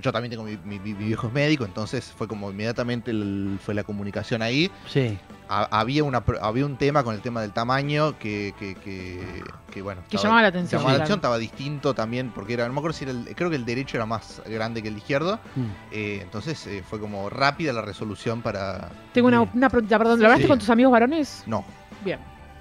yo 0.02 0.12
también 0.12 0.30
tengo 0.30 0.44
mi, 0.44 0.56
mi- 0.64 0.78
mi 0.78 0.92
viejo 0.94 1.28
es 1.28 1.32
médico, 1.32 1.64
entonces 1.64 2.12
fue 2.16 2.28
como 2.28 2.50
inmediatamente 2.50 3.10
el- 3.10 3.58
fue 3.62 3.74
la 3.74 3.82
comunicación 3.84 4.42
ahí. 4.42 4.70
Sí. 4.88 5.16
Ha- 5.48 5.68
había 5.80 6.02
una 6.02 6.22
pro- 6.24 6.42
había 6.44 6.66
un 6.66 6.76
tema 6.76 7.04
con 7.04 7.14
el 7.14 7.20
tema 7.20 7.40
del 7.40 7.52
tamaño 7.52 8.18
que, 8.18 8.52
que, 8.58 8.74
que- 8.74 9.44
que, 9.70 9.80
bueno 9.82 10.00
Que 10.08 10.16
estaba- 10.16 10.22
llamaba 10.24 10.42
la 10.42 10.48
atención, 10.48 10.80
llamaba 10.80 10.92
la 10.92 10.96
claro. 10.96 11.04
atención, 11.04 11.18
estaba 11.18 11.38
distinto 11.38 11.94
también 11.94 12.30
porque 12.34 12.54
era 12.54 12.66
no 12.66 12.72
me 12.72 12.78
acuerdo 12.80 12.96
si 12.96 13.04
era 13.04 13.12
el, 13.12 13.34
creo 13.36 13.48
que 13.50 13.56
el 13.56 13.64
derecho 13.64 13.96
era 13.96 14.06
más 14.06 14.42
grande 14.46 14.82
que 14.82 14.88
el 14.88 14.96
izquierdo 14.96 15.38
Mm. 15.54 15.64
eh, 15.92 16.18
entonces 16.22 16.66
eh, 16.66 16.82
fue 16.88 16.98
como 16.98 17.30
rápida 17.30 17.72
la 17.72 17.82
resolución 17.82 18.42
para 18.42 18.88
tengo 19.12 19.28
una, 19.28 19.42
una 19.42 19.68
pregunta, 19.70 19.98
perdón. 19.98 20.18
¿Lo 20.18 20.26
hablaste 20.26 20.44
Sí. 20.44 20.48
con 20.48 20.58
tus 20.58 20.70
amigos 20.70 20.90
varones? 20.92 21.44
no 21.46 21.64
Bien. 22.04 22.18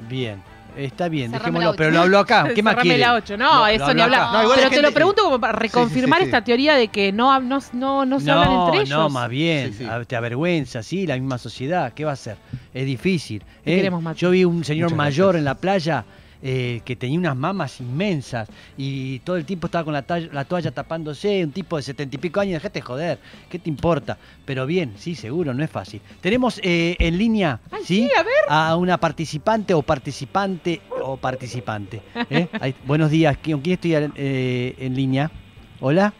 Bien. 0.08 0.42
Está 0.78 1.08
bien, 1.10 1.32
Cerrame 1.32 1.40
dejémoslo. 1.60 1.72
la 1.72 1.78
Pero 1.78 1.92
lo 1.92 2.02
hablo 2.02 2.20
acá. 2.20 2.50
¿Qué 2.56 2.62
más 2.64 2.74
Cerrame 2.74 2.90
quiere? 2.90 3.00
la 3.00 3.14
8. 3.16 3.38
No, 3.38 3.68
eso 3.68 3.94
ni 3.94 4.02
hablar. 4.02 4.32
No, 4.34 4.44
igual 4.44 4.58
Pero 4.60 4.70
te 4.72 4.82
lo 4.82 4.92
pregunto 4.92 5.24
como 5.24 5.40
para 5.40 5.54
reconfirmar 5.54 6.20
sí, 6.20 6.26
sí. 6.26 6.30
esta 6.30 6.44
teoría 6.44 6.76
de 6.76 6.88
que 6.90 7.12
no, 7.12 7.40
no, 7.40 7.60
no, 7.74 8.06
no 8.06 8.20
se 8.20 8.32
hablan 8.32 8.52
entre 8.66 8.78
ellos. 8.82 8.90
no, 8.90 9.10
más 9.10 9.30
bien. 9.30 9.72
Sí, 9.74 9.80
sí. 9.80 9.86
A- 9.86 10.04
Te 10.04 10.16
avergüenza, 10.16 10.84
sí, 10.84 11.08
la 11.08 11.16
misma 11.16 11.38
sociedad. 11.38 11.94
¿Qué 11.94 12.04
va 12.06 12.12
a 12.12 12.14
hacer? 12.14 12.38
Es 12.74 12.86
difícil. 12.86 13.44
Te 13.64 13.74
¿eh? 13.74 13.76
queremos, 13.78 14.02
Mati. 14.04 14.20
Yo 14.20 14.32
vi 14.32 14.44
un 14.46 14.64
señor 14.64 14.86
Muchas 14.92 14.98
mayor 14.98 15.26
gracias. 15.34 15.40
en 15.40 15.46
la 15.46 15.56
playa 15.56 16.06
eh, 16.48 16.82
que 16.86 16.96
tenía 16.96 17.18
unas 17.18 17.36
mamas 17.36 17.82
inmensas 17.82 18.48
y 18.78 19.18
todo 19.22 19.36
el 19.36 19.46
tiempo 19.46 19.66
estaba 19.66 19.84
con 19.84 19.94
la, 19.94 20.04
talla- 20.06 20.30
la 20.32 20.46
toalla 20.46 20.70
tapándose, 20.70 21.44
un 21.44 21.52
tipo 21.52 21.76
de 21.76 21.82
setenta 21.82 22.16
y 22.16 22.20
pico 22.20 22.40
años, 22.40 22.54
dejate 22.62 22.82
joder, 22.82 23.18
¿qué 23.50 23.58
te 23.58 23.68
importa? 23.68 24.20
Pero 24.46 24.68
bien, 24.68 24.94
sí, 24.96 25.16
seguro, 25.16 25.56
no 25.56 25.64
es 25.64 25.72
fácil. 25.72 26.02
Tenemos 26.22 26.60
eh, 26.64 26.96
en 27.00 27.18
línea, 27.18 27.60
Ay, 27.72 27.82
¿sí? 27.84 28.04
sí, 28.04 28.10
a 28.16 28.22
ver. 28.22 28.34
A 28.48 28.76
una 28.76 29.00
participante 29.00 29.74
o 29.74 29.82
participante 29.82 30.82
o 31.02 31.18
participante. 31.18 32.02
¿eh? 32.30 32.48
Ahí- 32.62 32.76
buenos 32.86 33.10
días, 33.10 33.38
¿con 33.38 33.62
quién 33.62 33.74
estoy 33.74 33.96
eh, 34.16 34.76
en 34.78 34.96
línea? 34.96 35.32
Hola. 35.80 36.14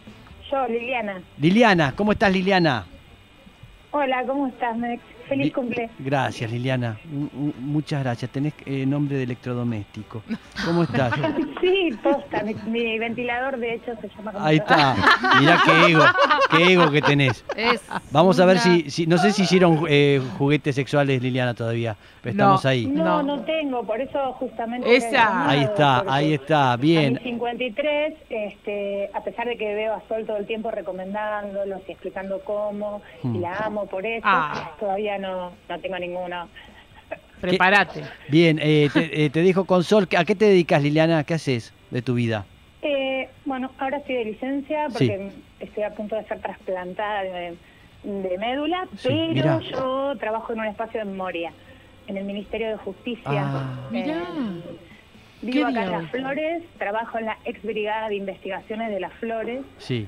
Yo, 0.50 0.66
Liliana. 0.66 1.22
Liliana, 1.38 1.92
¿cómo 1.94 2.10
estás 2.10 2.32
Liliana? 2.32 2.84
Hola, 3.92 4.24
¿cómo 4.26 4.48
estás, 4.48 4.76
Mex? 4.76 5.00
Feliz 5.28 5.46
Li- 5.46 5.50
cumple. 5.52 5.90
Gracias, 5.98 6.50
Liliana. 6.50 6.98
Muchas 7.60 8.02
gracias. 8.02 8.30
Tenés 8.30 8.54
eh, 8.64 8.86
nombre 8.86 9.16
de 9.16 9.24
electrodoméstico. 9.24 10.22
¿Cómo 10.64 10.82
estás? 10.84 11.12
Sí, 11.60 11.90
posta. 12.02 12.42
Mi, 12.44 12.54
mi 12.70 12.98
ventilador, 12.98 13.56
de 13.58 13.74
hecho, 13.74 13.92
se 14.00 14.08
llama 14.08 14.32
como 14.32 14.44
Ahí 14.44 14.56
está. 14.58 14.94
Mirá 15.40 15.58
qué 15.64 15.86
ego, 15.90 16.04
qué 16.50 16.72
ego 16.74 16.90
que 16.90 17.02
tenés. 17.02 17.44
Es 17.56 17.82
Vamos 18.12 18.38
a 18.38 18.44
ver 18.44 18.56
una- 18.56 18.62
si, 18.62 18.90
si- 18.90 19.06
no 19.06 19.18
sé 19.18 19.32
si 19.32 19.42
hicieron 19.42 19.80
eh, 19.88 20.20
juguetes 20.38 20.74
sexuales, 20.76 21.20
Liliana, 21.22 21.54
todavía. 21.54 21.96
Pero 22.22 22.34
No. 22.36 22.42
estamos 22.42 22.66
ahí. 22.66 22.86
No, 22.86 23.04
No. 23.04 23.22
no 23.36 23.40
tengo, 23.44 23.84
por 23.84 24.00
eso 24.00 24.32
justamente... 24.34 24.94
Esa. 24.96 25.48
Ahí 25.48 25.60
está, 25.62 26.04
ahí 26.08 26.34
está, 26.34 26.72
A 26.72 26.76
bien. 26.76 27.14
mis 27.14 27.22
53, 27.22 28.14
este, 28.30 29.10
a 29.14 29.20
pesar 29.24 29.46
de 29.46 29.56
que 29.56 29.74
veo 29.74 29.94
a 29.94 30.02
Sol 30.08 30.24
todo 30.26 30.36
el 30.36 30.46
tiempo 30.46 30.70
recomendándolos 30.70 31.80
y 31.88 31.92
explicando 31.92 32.40
cómo, 32.44 33.00
Hmm. 33.22 33.36
y 33.36 33.38
la 33.40 33.56
amo 33.58 33.86
por 33.86 34.04
eso, 34.06 34.22
Ah. 34.24 34.72
todavía 34.78 35.15
no, 35.18 35.52
no 35.68 35.78
tengo 35.80 35.98
ninguno. 35.98 36.48
Prepárate. 37.40 38.02
Bien, 38.28 38.58
eh, 38.62 38.88
te, 38.92 39.24
eh, 39.26 39.30
te 39.30 39.42
dejo 39.42 39.64
con 39.64 39.84
Sol. 39.84 40.08
¿A 40.16 40.24
qué 40.24 40.34
te 40.34 40.46
dedicas, 40.46 40.82
Liliana? 40.82 41.24
¿Qué 41.24 41.34
haces 41.34 41.72
de 41.90 42.02
tu 42.02 42.14
vida? 42.14 42.46
Eh, 42.82 43.28
bueno, 43.44 43.70
ahora 43.78 43.98
estoy 43.98 44.16
de 44.16 44.24
licencia 44.26 44.86
porque 44.90 45.30
estoy 45.60 45.82
a 45.82 45.90
punto 45.94 46.16
de 46.16 46.24
ser 46.24 46.40
trasplantada 46.40 47.22
de, 47.22 47.56
de 48.04 48.38
médula, 48.38 48.86
Sí, 48.96 49.08
pero 49.34 49.58
mirá. 49.58 49.60
yo 49.60 50.14
trabajo 50.18 50.52
en 50.52 50.60
un 50.60 50.66
espacio 50.66 51.00
de 51.00 51.06
memoria, 51.06 51.52
en 52.06 52.16
el 52.16 52.24
Ministerio 52.24 52.68
de 52.70 52.76
Justicia. 52.78 53.22
Ah. 53.26 53.88
Mirá. 53.90 54.24
Vivo 55.42 55.66
¿Qué 55.68 55.72
acá 55.72 55.84
en? 55.84 55.90
Las 55.90 56.10
Flores, 56.10 56.62
trabajo 56.78 57.18
en 57.18 57.26
la 57.26 57.36
ex 57.44 57.62
brigada 57.62 58.08
de 58.08 58.16
investigaciones 58.16 58.90
de 58.90 59.00
Las 59.00 59.12
Flores. 59.14 59.60
Sí. 59.78 60.06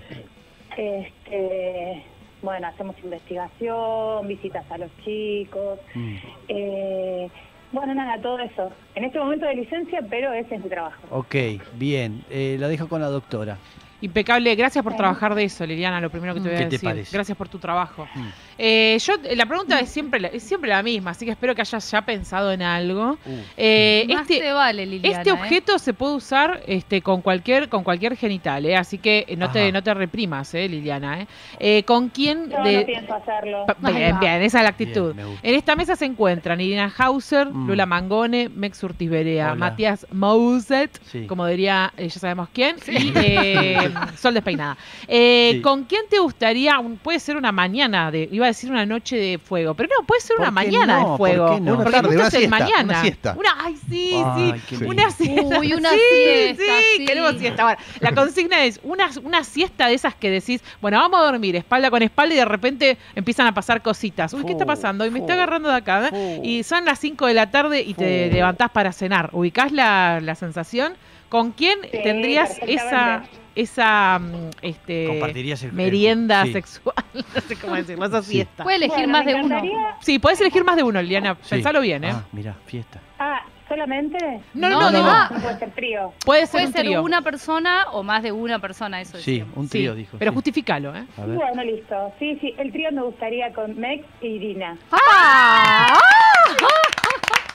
Este, 0.76 2.02
bueno, 2.42 2.66
hacemos 2.66 2.96
investigación, 3.02 4.26
visitas 4.28 4.64
a 4.70 4.78
los 4.78 4.90
chicos. 5.04 5.78
Mm. 5.94 6.14
eh, 6.48 7.30
bueno, 7.70 7.94
nada, 7.94 8.20
todo 8.22 8.38
eso. 8.38 8.70
En 8.94 9.04
este 9.04 9.18
momento 9.18 9.44
de 9.46 9.54
licencia, 9.56 10.00
pero 10.08 10.32
ese 10.32 10.54
es 10.54 10.62
mi 10.64 10.70
trabajo. 10.70 11.00
Ok, 11.10 11.34
bien. 11.74 12.24
Eh, 12.30 12.56
lo 12.58 12.68
dejo 12.68 12.88
con 12.88 13.00
la 13.02 13.08
doctora. 13.08 13.58
Impecable, 14.00 14.54
gracias 14.54 14.82
por 14.84 14.94
trabajar 14.94 15.34
de 15.34 15.44
eso, 15.44 15.66
Liliana, 15.66 16.00
lo 16.00 16.08
primero 16.08 16.32
que 16.32 16.40
te 16.40 16.48
voy 16.48 16.54
a 16.54 16.58
¿Qué 16.60 16.64
te 16.66 16.70
decir. 16.70 16.88
parece? 16.88 17.16
Gracias 17.16 17.36
por 17.36 17.48
tu 17.48 17.58
trabajo. 17.58 18.08
Mm. 18.14 18.28
Eh, 18.58 18.98
yo, 19.00 19.14
la 19.36 19.46
pregunta 19.46 19.78
es 19.78 19.88
siempre, 19.88 20.18
la- 20.20 20.28
es 20.28 20.42
siempre 20.42 20.68
la 20.70 20.82
misma, 20.82 21.12
así 21.12 21.24
que 21.24 21.30
espero 21.30 21.54
que 21.54 21.60
hayas 21.60 21.90
ya 21.90 22.02
pensado 22.02 22.50
en 22.52 22.62
algo. 22.62 23.12
Uh. 23.24 23.30
Eh, 23.56 24.04
Más 24.08 24.22
este, 24.22 24.40
te 24.40 24.52
vale, 24.52 24.84
Liliana. 24.84 25.16
este 25.18 25.30
¿eh? 25.30 25.32
objeto 25.32 25.78
se 25.78 25.94
puede 25.94 26.14
usar 26.16 26.62
este, 26.66 27.00
con 27.00 27.22
cualquier 27.22 27.68
con 27.68 27.84
cualquier 27.84 28.16
genital, 28.16 28.66
¿eh? 28.66 28.76
así 28.76 28.98
que 28.98 29.32
no 29.38 29.50
te, 29.50 29.70
no 29.72 29.82
te 29.82 29.94
reprimas, 29.94 30.52
¿eh, 30.54 30.68
Liliana. 30.68 31.20
¿eh? 31.22 31.26
Eh, 31.60 31.82
¿Con 31.84 32.08
quién? 32.08 32.50
Yo 32.50 32.62
de- 32.64 32.80
no 32.80 32.86
pienso 32.86 33.14
hacerlo. 33.14 33.64
Pa- 33.66 33.90
Bien, 33.92 34.18
bien, 34.18 34.42
esa 34.42 34.58
es 34.58 34.64
la 34.64 34.70
actitud. 34.70 35.14
Bien, 35.14 35.38
en 35.42 35.54
esta 35.54 35.76
mesa 35.76 35.94
se 35.96 36.04
encuentran 36.04 36.60
Irina 36.60 36.92
Hauser, 36.98 37.48
Mm. 37.52 37.68
Lula 37.68 37.86
Mangone, 37.86 38.48
Mex 38.48 38.82
Urtiz 38.82 39.08
Berea, 39.08 39.46
Hola. 39.52 39.54
Matías 39.54 40.06
Mouset, 40.12 41.00
Sí. 41.06 41.26
como 41.26 41.46
diría, 41.46 41.92
eh, 41.96 42.08
ya 42.08 42.20
sabemos 42.20 42.48
quién, 42.52 42.76
y 42.88 43.12
eh, 43.16 43.76
Sol 44.16 44.34
Despeinada. 44.34 44.76
Eh, 45.06 45.50
Sí. 45.54 45.60
¿Con 45.62 45.84
quién 45.84 46.02
te 46.10 46.18
gustaría? 46.18 46.78
un- 46.78 46.96
puede 46.96 47.20
ser 47.20 47.36
una 47.36 47.52
mañana, 47.52 48.10
de, 48.10 48.28
iba 48.32 48.47
a 48.48 48.50
decir 48.50 48.70
una 48.70 48.84
noche 48.86 49.16
de 49.16 49.38
fuego, 49.38 49.74
pero 49.74 49.88
no, 49.98 50.04
puede 50.06 50.20
ser 50.20 50.36
¿Por 50.36 50.42
una 50.42 50.50
mañana 50.50 50.94
no? 50.94 50.98
de 50.98 51.04
¿Por 51.04 51.16
fuego. 51.18 51.54
qué 51.54 51.60
no? 51.60 51.74
Una 51.74 51.82
Porque 51.84 51.96
tarde, 51.96 52.08
justo 52.08 52.18
una 52.20 52.26
es 52.28 52.34
siesta, 52.34 52.58
mañana. 52.58 52.82
una 52.84 53.00
siesta. 53.02 53.34
Una- 53.38 53.56
ay, 53.60 53.76
sí, 53.88 54.22
Ay, 54.24 54.52
sí. 54.54 54.60
qué 54.68 54.76
Sí. 54.76 54.84
Una 54.84 55.10
siesta. 55.10 55.58
Uy, 55.60 55.72
una 55.74 55.90
sí, 55.90 55.98
siesta, 56.12 56.62
Sí, 56.64 56.84
sí. 56.98 57.04
queremos 57.06 57.36
siesta. 57.38 57.62
Bueno, 57.64 57.78
la 58.00 58.12
consigna 58.12 58.64
es 58.64 58.80
una, 58.82 59.10
una 59.22 59.44
siesta 59.44 59.86
de 59.88 59.94
esas 59.94 60.14
que 60.14 60.30
decís, 60.30 60.62
bueno, 60.80 60.98
vamos 60.98 61.20
a 61.20 61.24
dormir 61.30 61.56
espalda 61.56 61.90
con 61.90 62.02
espalda 62.02 62.34
y 62.34 62.38
de 62.38 62.44
repente 62.44 62.98
empiezan 63.14 63.46
a 63.46 63.54
pasar 63.54 63.82
cositas. 63.82 64.32
Uy, 64.34 64.44
¿qué 64.44 64.52
está 64.52 64.66
pasando? 64.66 65.04
Y 65.06 65.10
me 65.10 65.18
está 65.20 65.34
agarrando 65.34 65.68
de 65.68 65.76
acá. 65.76 66.10
¿eh? 66.12 66.40
Y 66.42 66.62
son 66.62 66.84
las 66.84 66.98
5 66.98 67.26
de 67.26 67.34
la 67.34 67.50
tarde 67.50 67.82
y 67.82 67.94
te 67.94 68.30
levantás 68.30 68.70
para 68.70 68.92
cenar. 68.92 69.30
¿Ubicás 69.32 69.72
la, 69.72 70.20
la 70.22 70.34
sensación? 70.34 70.94
¿Con 71.28 71.52
quién 71.52 71.78
Sí, 71.82 71.98
tendrías 72.02 72.56
esa. 72.66 73.24
Esa 73.62 74.18
mm, 74.18 74.50
este, 74.62 75.06
Compartirías 75.06 75.62
el- 75.62 75.70
el- 75.70 75.74
merienda 75.76 76.44
sí. 76.44 76.52
sexual? 76.52 76.94
no 77.34 77.40
sé 77.40 77.56
cómo 77.56 77.74
decirlo, 77.74 78.06
esa 78.06 78.22
Sí. 78.22 78.32
siesta. 78.32 78.62
Puede 78.64 78.76
elegir 78.76 78.94
Bueno, 79.08 79.12
más 79.12 79.26
de 79.26 79.34
uno. 79.34 79.62
Sí, 80.00 80.18
podés 80.18 80.40
elegir 80.40 80.64
más 80.64 80.76
de 80.76 80.82
uno, 80.84 81.00
Liliana. 81.02 81.36
Sí. 81.42 81.50
Pensalo 81.50 81.80
bien, 81.80 82.04
¿eh? 82.04 82.10
Ah, 82.12 82.24
mira, 82.32 82.54
fiesta. 82.66 83.00
Ah, 83.18 83.42
¿solamente? 83.68 84.16
No, 84.54 84.68
no, 84.70 84.80
No, 84.80 84.90
no, 84.90 85.28
no, 85.30 85.40
puede 85.42 85.58
ser 85.58 85.70
frío. 85.72 86.12
puede 86.24 86.40
ser 86.46 86.52
Puede 86.52 86.66
un 86.66 86.72
ser 86.72 86.80
trío. 86.82 87.02
una 87.02 87.22
persona 87.22 87.86
o 87.92 88.02
más 88.02 88.22
de 88.22 88.30
una 88.32 88.58
persona, 88.60 89.00
eso 89.00 89.18
Sí, 89.18 89.32
decíamos. 89.32 89.56
un 89.56 89.64
Sí, 89.64 89.70
trío 89.78 89.94
dijo. 89.94 90.16
Pero 90.18 90.30
sí. 90.30 90.34
justificalo, 90.36 90.94
¿eh? 90.96 91.04
Bueno, 91.16 91.62
listo. 91.64 92.12
Sí, 92.18 92.38
sí, 92.40 92.54
el 92.58 92.70
trío 92.72 92.92
me 92.92 93.02
gustaría 93.02 93.52
con 93.52 93.78
Mex 93.78 94.04
y 94.22 94.26
Irina. 94.28 94.76
¡Ah! 94.92 95.98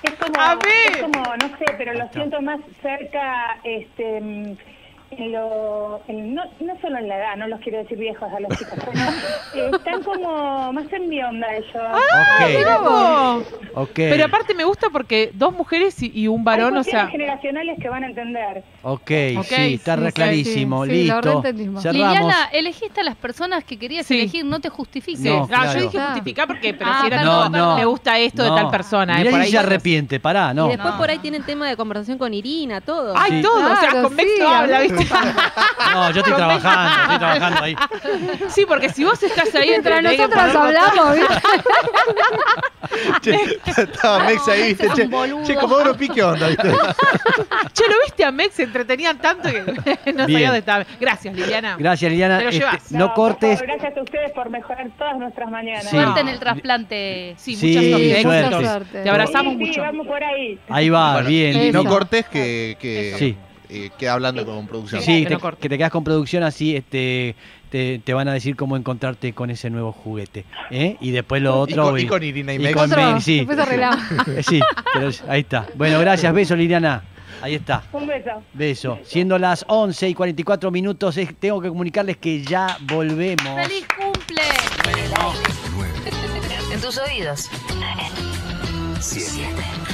Es 0.03 0.13
como, 0.15 0.37
A 0.39 0.55
ver. 0.55 0.65
es 0.91 0.97
como, 0.97 1.23
no 1.37 1.47
sé, 1.57 1.65
pero 1.77 1.93
lo 1.93 2.09
siento 2.09 2.41
más 2.41 2.59
cerca, 2.81 3.57
este, 3.63 4.19
mm, 4.19 4.55
en 5.19 5.31
lo, 5.31 6.01
en- 6.07 6.33
no, 6.35 6.43
no 6.59 6.73
solo 6.81 6.97
en 6.97 7.07
la 7.07 7.17
edad, 7.17 7.35
no 7.37 7.47
los 7.47 7.59
quiero 7.61 7.79
decir 7.79 7.97
viejos 7.97 8.31
a 8.31 8.39
los 8.39 8.49
chicos, 8.57 8.73
pero 9.53 9.67
eh, 9.67 9.71
están 9.75 10.03
como 10.03 10.73
más 10.73 10.91
en 10.93 11.09
mi 11.09 11.21
onda 11.21 11.47
ellos. 11.55 11.73
Mirá 12.47 12.79
ok. 13.75 13.89
Pero 13.95 14.25
aparte 14.25 14.53
me 14.53 14.63
gusta 14.63 14.87
porque 14.91 15.31
dos 15.33 15.53
mujeres 15.53 16.01
y, 16.01 16.11
y 16.13 16.27
un 16.27 16.43
varón, 16.43 16.73
Hay 16.75 16.79
o 16.81 16.83
sea, 16.83 17.07
generacionales 17.07 17.77
que 17.81 17.89
van 17.89 18.03
a 18.03 18.07
entender. 18.07 18.63
Ok, 18.83 19.11
Ok, 19.37 19.45
sí, 19.47 19.73
está 19.75 19.95
sí, 19.95 20.01
re 20.01 20.07
sí, 20.07 20.13
clarísimo. 20.13 20.85
sí, 20.85 20.91
Listo. 20.91 21.43
Liliana, 21.91 22.49
elegiste 22.51 23.01
a 23.01 23.03
las 23.03 23.15
personas 23.15 23.63
que 23.63 23.77
querías 23.77 24.05
Sí. 24.05 24.19
elegir, 24.19 24.45
no 24.45 24.59
te 24.59 24.69
justifiques. 24.69 25.21
No, 25.21 25.43
Ah, 25.43 25.47
claro. 25.47 25.73
yo 25.79 25.85
dije 25.85 25.97
Ah. 25.99 26.05
justificar 26.07 26.47
porque 26.47 26.73
pero 26.73 26.89
Ah, 26.91 26.97
si 27.01 27.07
era 27.07 27.23
no, 27.23 27.75
me 27.75 27.85
gusta 27.85 28.19
esto 28.19 28.43
de 28.43 28.49
tal 28.49 28.69
persona, 28.69 29.17
Mirá 29.17 29.29
eh, 29.29 29.31
por 29.31 29.39
si 29.41 29.45
ahí 29.45 29.51
se 29.51 29.57
arrepiente, 29.59 30.19
pará, 30.19 30.53
no. 30.53 30.67
Y 30.67 30.71
después 30.71 30.93
No. 30.93 30.99
por 30.99 31.09
ahí 31.09 31.19
tienen 31.19 31.43
tema 31.43 31.67
de 31.67 31.75
conversación 31.77 32.17
con 32.17 32.33
Irina, 32.33 32.81
todo. 32.81 33.13
Ay, 33.17 33.31
Sí. 33.33 33.41
todo, 33.41 33.57
o 33.57 33.75
sea, 33.75 33.89
Claro, 33.89 34.03
con 34.07 34.15
Mex 34.15 34.31
sí, 34.33 34.39
no 34.41 34.49
habla. 34.49 34.81
No, 35.93 36.11
yo 36.11 36.19
estoy 36.21 36.33
trabajando, 36.33 37.01
estoy 37.03 37.17
trabajando 37.19 37.63
ahí. 37.63 37.75
Sí, 38.49 38.65
porque 38.67 38.89
si 38.89 39.03
vos 39.03 39.21
estás 39.21 39.53
ahí 39.55 39.69
que 39.81 40.01
nosotros 40.01 40.55
hablamos, 40.55 41.15
¿viste? 41.15 41.33
Che, 43.21 43.59
estaba 43.81 44.19
Mex 44.25 44.47
ahí, 44.47 44.73
viste. 44.73 44.87
Che, 44.95 45.09
che, 45.45 45.55
como 45.55 45.75
oro 45.75 45.95
pique 45.95 46.21
onda, 46.21 46.47
viste. 46.47 46.69
Che, 47.73 47.83
¿lo 47.87 47.95
viste 48.05 48.23
a 48.25 48.31
Mex? 48.31 48.53
Se 48.55 48.63
entretenían 48.63 49.17
tanto 49.19 49.49
que 49.49 49.61
no 50.13 50.19
sabía 50.23 50.25
Bien. 50.25 50.43
dónde 50.47 50.59
estaba. 50.59 50.85
Gracias, 50.99 51.33
Liliana. 51.35 51.75
Gracias, 51.79 52.11
Liliana. 52.11 52.37
Te 52.39 52.43
lo 52.43 52.49
Este, 52.49 52.59
llevas. 52.59 52.91
no 52.91 53.07
por 53.13 53.15
cortes. 53.15 53.59
favor, 53.59 53.67
gracias 53.77 53.97
a 53.97 54.01
ustedes 54.01 54.31
por 54.33 54.49
mejorar 54.49 54.87
todas 54.97 55.17
nuestras 55.17 55.49
mañanas. 55.49 55.83
Sí. 55.85 55.89
Suerte 55.91 56.19
en 56.19 56.27
el 56.27 56.39
trasplante. 56.39 57.35
Sí, 57.37 57.55
Sí, 57.55 57.67
mucha 57.67 57.79
suerte. 57.81 58.21
suerte. 58.21 58.39
éxitos. 58.41 58.59
Mucha 58.59 58.71
suerte. 58.71 59.03
Te 59.03 59.09
abrazamos 59.09 59.53
Sí, 59.53 59.59
sí, 59.59 59.65
mucho. 59.67 59.81
vamos 59.81 60.07
por 60.07 60.23
ahí. 60.23 60.59
Ahí 60.69 60.89
va, 60.89 61.13
Bueno, 61.13 61.29
bien. 61.29 61.57
Eso. 61.57 61.83
No 61.83 61.89
cortes 61.89 62.25
que, 62.27 62.77
que 62.79 63.15
Sí. 63.17 63.37
Eh, 63.69 63.89
queda 63.97 64.13
hablando 64.13 64.45
con 64.45 64.67
producción. 64.67 65.01
Sí, 65.01 65.25
Que 65.25 65.35
te- 65.37 65.57
que 65.59 65.69
te 65.69 65.77
quedas 65.77 65.91
con 65.91 66.03
producción 66.03 66.43
así, 66.43 66.75
este, 66.75 67.35
te, 67.69 67.99
te 68.03 68.13
van 68.13 68.27
a 68.27 68.33
decir 68.33 68.55
cómo 68.55 68.77
encontrarte 68.77 69.33
con 69.33 69.49
ese 69.49 69.69
nuevo 69.69 69.91
juguete. 69.91 70.45
¿eh? 70.71 70.97
Y 71.01 71.11
después 71.11 71.41
lo 71.41 71.51
Y 71.67 71.73
otro. 71.73 71.83
con, 71.91 71.99
y 71.99 72.05
con 72.07 72.23
Irina 72.23 72.53
y, 72.53 72.65
y 72.67 72.71
con 72.73 72.91
Otro, 72.91 73.13
Mex, 73.13 73.23
sí. 73.23 73.47
Eh, 74.27 74.43
Sí, 74.43 74.59
pero 74.93 75.09
ahí 75.27 75.41
está. 75.41 75.67
Bueno, 75.75 75.99
gracias, 75.99 76.33
beso 76.33 76.55
Liliana. 76.55 77.03
Ahí 77.41 77.55
está. 77.55 77.83
Un 77.91 78.07
beso. 78.07 78.43
Beso. 78.53 78.99
Siendo 79.03 79.37
las 79.37 79.65
11 79.67 80.07
y 80.07 80.13
44 80.13 80.71
minutos, 80.71 81.17
es- 81.17 81.35
tengo 81.37 81.59
que 81.61 81.67
comunicarles 81.69 82.17
que 82.17 82.41
ya 82.43 82.77
volvemos. 82.81 83.61
¡Feliz 83.67 83.85
cumple! 83.97 84.41
En 86.73 86.79
tus 86.81 86.97
oídos. 86.97 87.49
7. 88.99 89.92